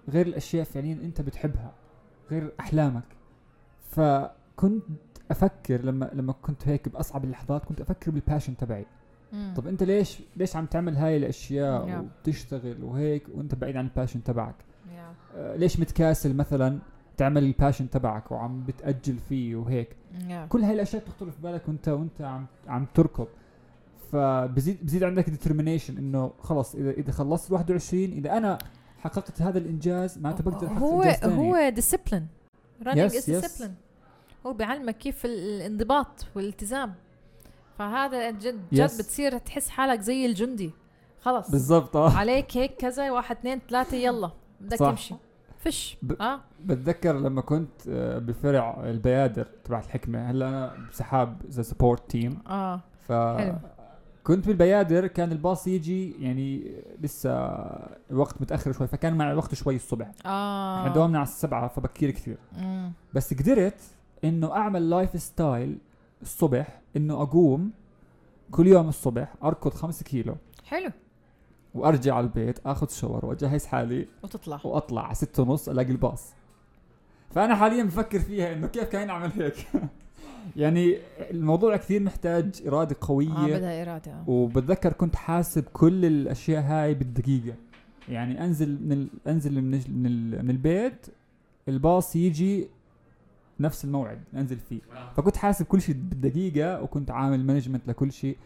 [0.10, 1.74] غير الأشياء فعليا أنت بتحبها
[2.32, 3.04] غير أحلامك.
[3.89, 4.84] فكنت
[5.32, 8.86] أفكر لما لما كنت هيك بأصعب اللحظات كنت أفكر بال passion تبعي.
[9.34, 9.54] مم.
[9.58, 11.86] طب أنت ليش ليش عم تعمل هاي الأشياء.
[11.99, 14.56] وبتشتغل وهيك وأنت بعيد عن ال passion تبعك؟
[15.36, 16.80] آه، ليش متكاسل مثلا؟
[17.22, 19.96] تعمل ال passion تبعك وعم بتأجل فيه وهيك.
[20.30, 23.28] yeah كل هاي الأشياء بتخطر في بالك وانت وأنت عم عم تركض.
[24.12, 28.58] فبزيد بزيد عندك determination إنه خلص اذا إذا خلصت 21 إذا أنا
[29.00, 32.28] حققت هذا الإنجاز معناته بقدر أحقق هو ثاني هو discipline
[32.88, 33.30] running Yes, is.
[33.30, 33.76] discipline
[34.48, 36.94] هو بيعلمك كيف ال- الانضباط والالتزام.
[37.78, 38.98] فهذا جد جد Yes.
[38.98, 40.72] بتصير تحس حالك زي الجندي.
[41.22, 41.52] خلص.
[41.52, 42.12] بالضبط آه.
[42.18, 44.32] عليك هيك كذا واحد اثنين ثلاثة يلا.
[44.62, 44.78] بدك.
[44.80, 45.16] تمشي.
[45.62, 46.39] فش ب- آه.
[46.66, 50.32] بتذكر لما كنت آه، بفرع البيادر تبعت الحكمة.
[50.32, 52.82] هلأ أنا بسحاب زي sport team آه.
[53.07, 53.55] ف حلو.
[54.24, 57.32] كنت بالبيادر كان الباص يجي يعني لسه
[58.12, 60.12] الوقت متأخر شوي فكان معي وقت شوي الصبح.
[60.26, 60.80] آه.
[60.82, 62.38] إحنا دوامنا على السبعة فبكير كثير.
[62.57, 62.91] مم.
[63.14, 63.82] بس قدرت
[64.24, 65.78] إنه أعمل lifestyle
[66.22, 67.72] الصبح إنه أقوم
[68.51, 70.36] كل يوم الصبح أركض خمسة كيلو.
[70.66, 70.91] حلو.
[71.76, 74.60] وأرجع على البيت آخذ shower وأجهز حالي وتطلع.
[74.64, 75.06] وأطلع.
[75.06, 76.34] على ستة ونص ألاقي الباص.
[77.30, 79.68] فأنا حاليا بفكر فيها إنه كيف كان اعمل هيك؟
[80.56, 80.98] يعني
[81.32, 84.24] الموضوع كثير محتاج إرادة آه قويه بدها إرادة.
[84.28, 87.56] وبتذكر كنت حاسب كل الأشياء هاي بالدقيقة.
[88.10, 89.08] يعني أنزل من ال...
[89.28, 89.82] أنزل من ال...
[89.90, 90.46] من, ال...
[90.46, 91.08] من البيت
[91.68, 92.68] الباص يجي
[93.60, 94.82] نفس الموعد أنزل فيه.
[95.18, 98.38] فكنت حاسب كل شيء بالدقيقة وكنت عامل مانجمنت لكل شيء.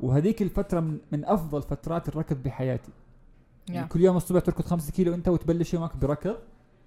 [0.00, 2.92] وهذيك الفترة من, من أفضل فترات الركض بحياتي.
[3.68, 3.86] يعني يا.
[3.86, 6.36] كل يوم الصبح تركض خمسة كيلو أنت وتبلش يومك بركض.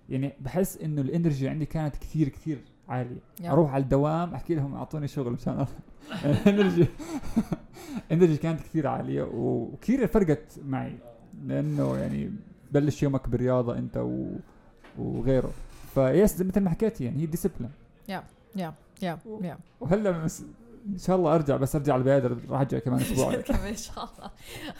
[0.10, 3.22] يعني بحس إنه ال energy عندي كانت كثير كثير عالية.
[3.42, 3.52] yeah.
[3.52, 5.66] أروح على الدوام أحكي لهم أعطوني شغل مشان
[6.26, 6.88] ال energy
[8.12, 10.98] ال energy كانت كثير عالية وكثير فرقت معي.
[11.46, 12.32] لأنه يعني
[12.72, 14.28] بلش يومك برياضه أنت و...
[14.98, 15.52] وغيره.
[15.94, 17.72] ف yes مثل ما حكيت يعني هي discipline
[18.10, 18.24] yeah
[18.56, 19.20] yeah yeah
[19.80, 20.46] وهلأ مس...
[20.90, 24.32] إن شاء الله أرجع بس أرجع البيادر راح ارجع كمان أسبوع كمان إن شاء الله.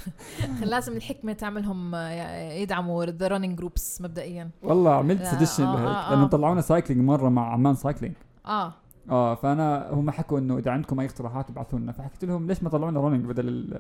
[0.72, 4.50] لازم الحكمة تعملهم آه، يدعموا the running groups مبدئيا.
[4.64, 6.28] والله عملت سجشن آه، لهيك آه، لأنه آه.
[6.28, 8.16] طلعونا cycling مرة مع عمان Cycling
[8.46, 8.74] آه.
[9.10, 12.70] آه فأنا هم حكوا إنه إذا عندكم أي اقتراحات ابعثوا لنا فحكيت لهم ليش ما
[12.70, 13.74] طلعونا running بدل ال...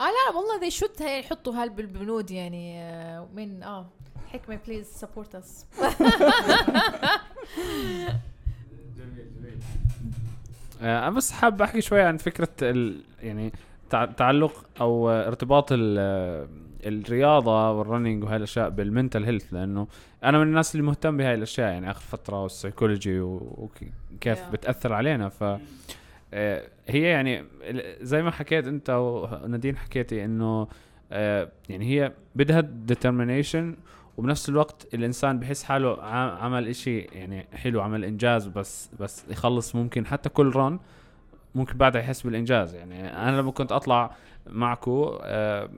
[0.00, 3.86] آه لا والله they should يحطوا هال بالبنود يعني آه، من آه
[4.32, 5.90] حكمة please support yes آه،
[10.80, 13.52] أنا بس حاب أحكي شوي عن فكرة ال يعني
[13.90, 16.48] تع- تعلق أو آه، ارتباط ال- آه،
[16.86, 19.86] الرياضة وال running وهاي الاشياء بال mental health لأنه
[20.24, 23.88] أنا من الناس اللي مهتم بهاي الأشياء يعني آخر فترة والسيكولوجي وكيف.
[24.52, 25.44] بتأثر علينا ف
[26.34, 27.44] آه، هي يعني
[28.02, 30.68] زي ما حكيت أنت ونادين حكيتي إنه
[31.12, 33.76] آه، يعني هي بدها determination
[34.20, 36.02] وبنفس الوقت الإنسان بحس حاله
[36.42, 40.78] عمل إشي يعني حلو عمل إنجاز بس بس يخلص ممكن حتى كل run
[41.54, 44.16] ممكن بعدها يحس بالإنجاز يعني أنا لما كنت أطلع
[44.46, 45.70] معكو آه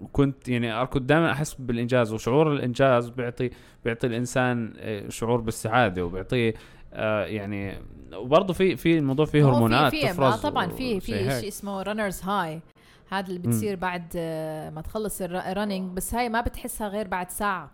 [0.00, 3.50] وكنت يعني أركض دائما أحس بالإنجاز وشعور الإنجاز بيعطي
[3.84, 6.54] بيعطي الإنسان آه، شعور بالسعادة وبيعطيه
[6.92, 7.78] آه يعني
[8.14, 11.12] وبرضه في في الموضوع فيه هرمونات في في آه طبعا في في.
[11.40, 12.60] شيء اسمه runner's high
[13.10, 17.30] هذا اللي بتصير بعد آه، ما تخلص ال running بس هاي ما بتحسها غير بعد
[17.30, 17.70] ساعة.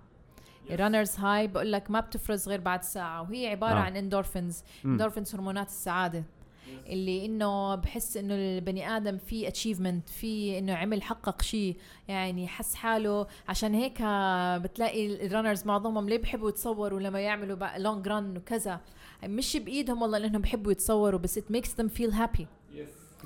[0.70, 3.22] ال runner's high بقول لك ما بتفرز غير بعد ساعة.
[3.22, 3.82] وهي عبارة آه.
[3.82, 4.62] عن endorphins.
[4.84, 6.24] endorphins هرمونات السعادة.
[6.86, 11.76] اللي إنه بحس إنه البني آدم في achievement في إنه عمل حقق شيء.
[12.08, 13.26] يعني حس حاله.
[13.48, 14.02] عشان هيك
[14.62, 18.80] بتلاقي ال runners معظمهم ليه بحبوا يتصوروا لما يعملوا long run وكذا.
[19.24, 22.44] مش بإيدهم والله لأنهم بحبوا يتصوروا بس it makes them feel happy.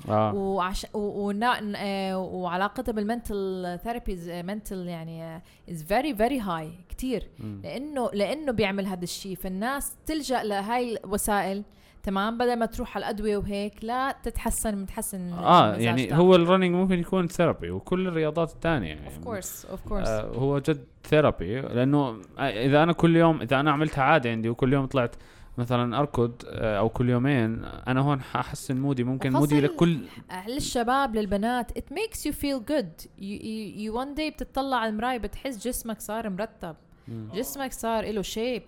[0.09, 0.33] آه.
[0.33, 0.85] وعش...
[0.93, 1.27] و...
[1.27, 1.61] ونا...
[1.75, 7.27] آه، وعلاقتها بال mental therapies mental يعني is very very هاي كثير.
[7.63, 9.35] لأنه لأنه بيعمل هذا الشيء.
[9.35, 11.63] فالناس تلجأ لهاي الوسائل
[12.03, 16.17] تمام؟ بدل ما تروح على الأدوية وهيك لا تتحسن من تحسن آه يعني.
[16.17, 19.05] هو ال running ممكن يكون therapy وكل الرياضات الثانية يعني.
[19.05, 23.71] of course of course آه هو جد therapy لأنه إذا أنا كل يوم إذا أنا
[23.71, 25.15] عملتها عادي عندي وكل يوم طلعت
[25.61, 29.61] مثلا أركض آه، أو كل يومين أنا هون حاحسن ال mood ي ممكن mood ي
[29.61, 29.99] لكل
[30.47, 33.05] للشباب للبنات you feel good.
[33.19, 36.75] You, you, you one day بتطلع على المراية بتحس جسمك صار مرتب.
[37.07, 37.29] مم.
[37.33, 38.63] جسمك صار له shape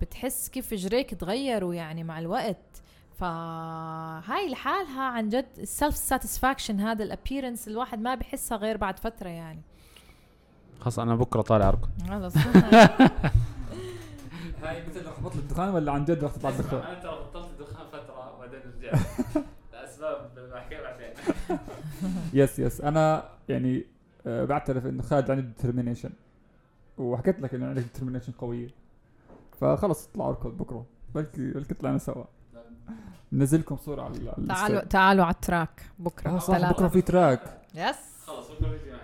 [0.00, 2.82] بتحس كيف اجريك تغيروا يعني مع الوقت.
[3.18, 8.98] فهاي لحالها عن جد ال self satisfaction هذا ال appearance الواحد ما بحسها غير بعد
[8.98, 9.62] فترة يعني.
[10.80, 12.28] خلاص أنا بكرة طالع أركض.
[12.28, 12.46] صح.
[14.66, 17.86] هاي مثل رح بطل الدخان ولا عن جد رح تطلع الدخان؟ أنا ترى بطلت دخان
[17.86, 18.98] فترة وبعدين رجعت.
[19.72, 21.10] لأسباب بحكيها بعدين.
[22.42, 23.84] yes yes أنا يعني
[24.26, 26.10] آه، بعترف انه خالد عنده determination
[26.98, 28.68] وحكيت لك انه عندك determination قوية.
[29.60, 30.86] فخلص اطلع اركض بكرة.
[31.14, 32.24] بلكي بلكي طلعنا سوا.
[33.32, 34.80] بنزلكم صورة على تعالوا.
[34.80, 35.82] تعالوا على ال track.
[35.98, 36.30] بكرة.
[36.30, 37.58] آه صح بكرة في track.
[37.74, 38.15] yes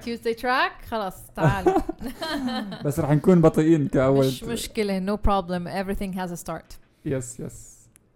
[0.03, 1.79] Tuesday track خلاص تعالوا
[2.85, 4.27] بس رح نكون بطيئين كأول.
[4.27, 6.75] مش مشكلة no problem everything has a start.
[7.05, 7.73] yes yes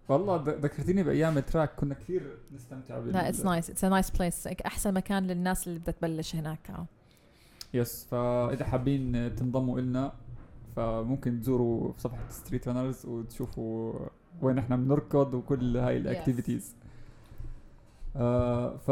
[0.09, 3.89] والله ذ- ذكرتيني بأيام ال track كنا كثير نستمتع بال لا it's nice it's a
[3.89, 6.71] nice place أحسن مكان للناس اللي بدها تبلش هناك.
[6.71, 6.87] آه.
[7.75, 10.13] yes فإذا حابين تنضموا إلنا
[10.77, 13.93] فممكن تزوروا صفحة Street Runners وتشوفوا
[14.43, 16.75] وين إحنا بنركض وكل هاي ال activities
[18.17, 18.91] آه ف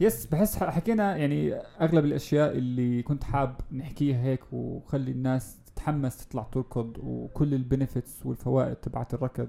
[0.00, 6.42] yes بحس حكينا يعني أغلب الأشياء اللي كنت حاب نحكيها هيك وخلي الناس تتحمس تطلع
[6.42, 9.48] تركض وكل ال benefits والفوائد تبعت الركض.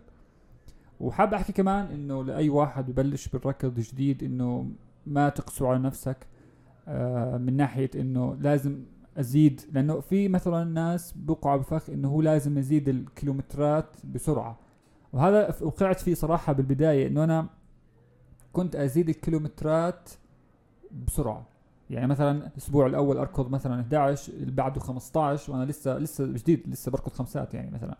[0.99, 4.71] وحاب أحكي كمان إنه لأي واحد ببلش بالركض جديد إنه
[5.05, 6.17] ما تقسو على نفسك
[6.87, 8.83] آه، من ناحية إنه لازم
[9.17, 14.59] أزيد لأنه في مثلا ناس بوقعوا بفخ إنه هو لازم يزيد الكيلومترات بسرعة.
[15.13, 17.49] وهذا وقعت فيه صراحة بالبداية إنه أنا
[18.55, 20.09] كنت أزيد الكيلومترات
[21.07, 21.45] بسرعة.
[21.89, 26.91] يعني مثلا الأسبوع الأول أركض مثلا 11 اللي بعده 15 وأنا لسه لسه جديد لسه
[26.91, 27.97] بركض خمسات يعني مثلا.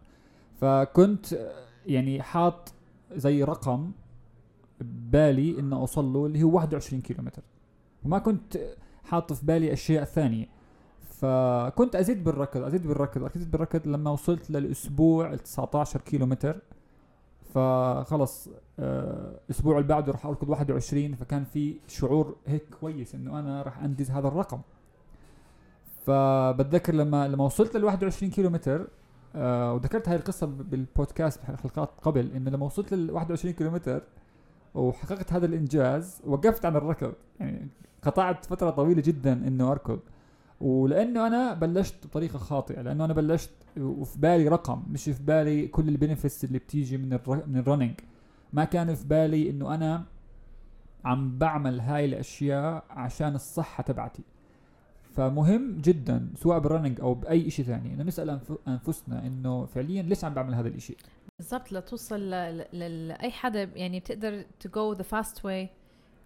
[0.61, 1.49] فكنت
[1.85, 2.73] يعني حاط
[3.15, 3.91] زي رقم
[4.81, 7.43] ببالي انه أوصل له اللي هو 21 كيلومتر.
[8.05, 8.57] وما كنت
[9.03, 10.45] حاط في بالي أشياء ثانية.
[11.01, 16.61] فكنت أزيد بالركض أزيد بالركض أزيد بالركض لما وصلت للأسبوع ال 19 كيلومتر.
[17.55, 18.49] فخلص
[18.79, 23.83] آه، الأسبوع اللي بعده راح أركض 21 فكان في شعور هيك كويس إنه أنا راح
[23.83, 24.61] أنجز هذا الرقم.
[26.05, 28.87] فبتذكر لما لما وصلت لل 21 كيلومتر
[29.35, 34.03] آه وذكرت هاي القصة بالبودكاست بحلقات قبل إنه لما وصلت لل 21 كيلومتر
[34.73, 37.13] وحققت هذا الإنجاز وقفت عن الركض.
[37.39, 37.67] يعني
[38.01, 39.99] قطعت فترة طويلة جدا إنه أركض.
[40.61, 45.89] ولأنه أنا بلشت بطريقة خاطئة لأنه أنا بلشت وفي بالي رقم مش في بالي كل
[45.89, 47.43] ال benefits اللي بتيجي من الر...
[47.47, 47.93] من ال running
[48.53, 50.03] ما كان في بالي إنه أنا
[51.05, 54.23] عم بعمل هاي الأشياء عشان الصحة تبعتي.
[55.15, 60.33] فمهم جدا سواء بالرننج أو بأي شيء ثاني إنه نسأل أنفسنا إنه فعليا ليش عم
[60.33, 60.97] بعمل هذا الشيء
[61.39, 65.67] بالضبط لتوصل لاي حدا يعني بتقدر to go the fast way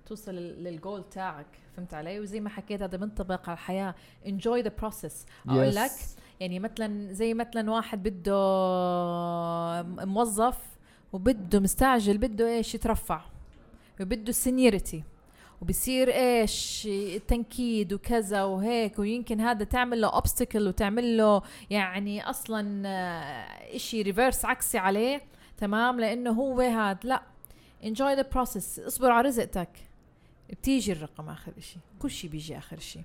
[0.10, 1.46] توصل لل- للجول تاعك
[1.78, 3.96] فهمت علي؟ وزي ما حكيت هذا منطبق على الحياة.
[4.26, 5.14] Enjoy the process.
[5.50, 5.76] أقول Yes.
[5.78, 5.92] لك
[6.40, 8.36] يعني مثلا زي مثلا واحد بده
[10.06, 10.58] موظف
[11.14, 13.22] وبده مستعجل بده إيش؟ يترفع.
[14.02, 15.04] وبده seniority
[15.62, 16.88] وبصير إيش؟
[17.28, 19.00] تنكيد وكذا وهيك.
[19.00, 22.82] ويمكن هذا تعمل له obstacle وتعمل له يعني أصلا
[23.76, 25.22] إشي reverse عكسي عليه
[25.58, 27.22] تمام؟ لأنه هو هاد لا.
[27.84, 28.86] Enjoy the process.
[28.88, 29.70] اصبر على رزقتك.
[30.50, 31.78] بتيجي الرقم آخر إشي.
[32.00, 33.04] كل شيء بيجي آخر شيء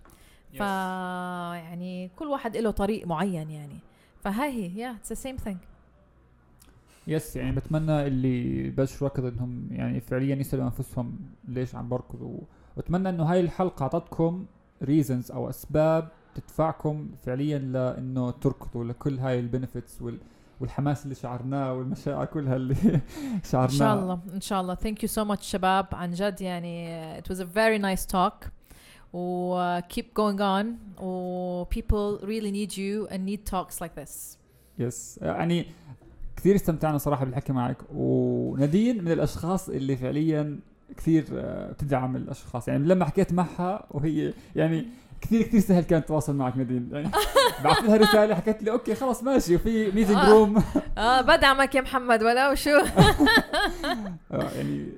[0.52, 3.78] ف يعني كل واحد له طريق معين يعني.
[4.20, 5.58] فهاي هي yeah it's the same thing
[7.06, 11.18] yes يعني بتمنى اللي بلشوا ركض إنهم يعني فعليا يسألوا أنفسهم
[11.48, 12.38] ليش عم بركضوا.
[12.76, 14.46] وأتمنى إنه هاي الحلقة أعطتكم
[14.82, 20.18] reasons أو أسباب تدفعكم فعليا لإنه تركضوا لكل هاي ال benefits وال
[20.60, 22.74] والحماس اللي شعرناه والمشاعر كلها اللي
[23.50, 23.72] شعرناها.
[23.72, 24.74] إن شاء الله إن شاء الله.
[24.74, 28.48] thank you so much شباب عن جد يعني it was a very nice talk.
[29.12, 30.66] و keep going on.
[31.02, 34.38] و people really need you and need talks like this.
[34.78, 35.66] yes يعني
[36.36, 37.76] كثير استمتعنا صراحة بالحكي معك.
[37.94, 40.58] ونادين من الأشخاص اللي فعليا
[40.96, 42.68] كثير آه، بتدعم الأشخاص.
[42.68, 44.86] يعني لما حكيت معها وهي يعني
[45.24, 47.10] كثير كثير سهل كان التواصل معك نادين يعني
[47.64, 49.56] بعثت لها رسالة حكت لي okay خلاص ماشي.
[49.56, 50.28] وفي meeting آه.
[50.28, 50.62] room
[50.98, 52.70] آه بدعمك يا محمد ولا وشو
[54.32, 54.88] آه، يعني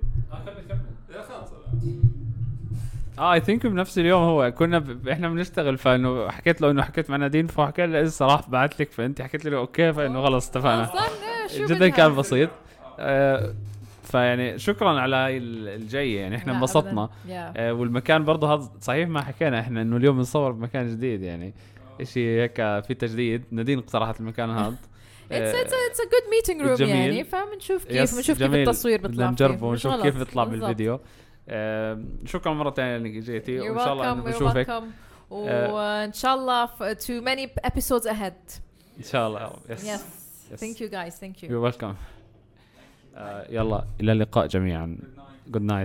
[3.18, 5.09] آه I think بنفس اليوم هو كنا ب...
[5.09, 8.93] إحنا بنشتغل فإنه حكيت له إنه حكيت مع نادين فحكى لي لسه راح بعت لك
[8.93, 9.93] فأنت حكيت له okay.
[9.93, 10.85] فإنه خلص اتفقنا.
[10.85, 12.51] أصلا إيه، شو جدا؟ كان بسيط.
[12.99, 13.55] آه
[14.07, 17.09] فيعني شكرا على الجاية يعني إحنا انبسطنا.
[17.31, 21.55] آه والمكان برضه هذا صحيح ما حكينا إحنا إنه اليوم بنصور بمكان جديد يعني
[22.01, 24.77] إشي هيك في تجديد نادين اقترحت المكان هذا
[25.33, 26.97] it's it's it's a good meeting room جميل.
[26.97, 28.55] يعني فبنشوف كيف بنشوف كيف.
[28.55, 29.67] التصوير بيطلع نجربه.
[29.67, 30.17] ونشوف كيف.
[30.17, 30.45] بيطلع.
[30.45, 31.01] بالفيديو
[31.49, 35.33] آه شكرا مرة ثانية انك جيتي وإن شاء الله بنشوفك welcome.
[35.33, 38.61] وإن شاء الله to many episodes ahead.
[38.99, 40.01] إن شاء الله يس Yes.
[40.53, 40.61] Yes.
[40.61, 41.15] Thank you guys.
[41.19, 41.49] Thank you.
[41.51, 42.16] You're welcome.
[43.17, 44.99] آه يلا إلى اللقاء جميعا.
[45.53, 45.85] Good night.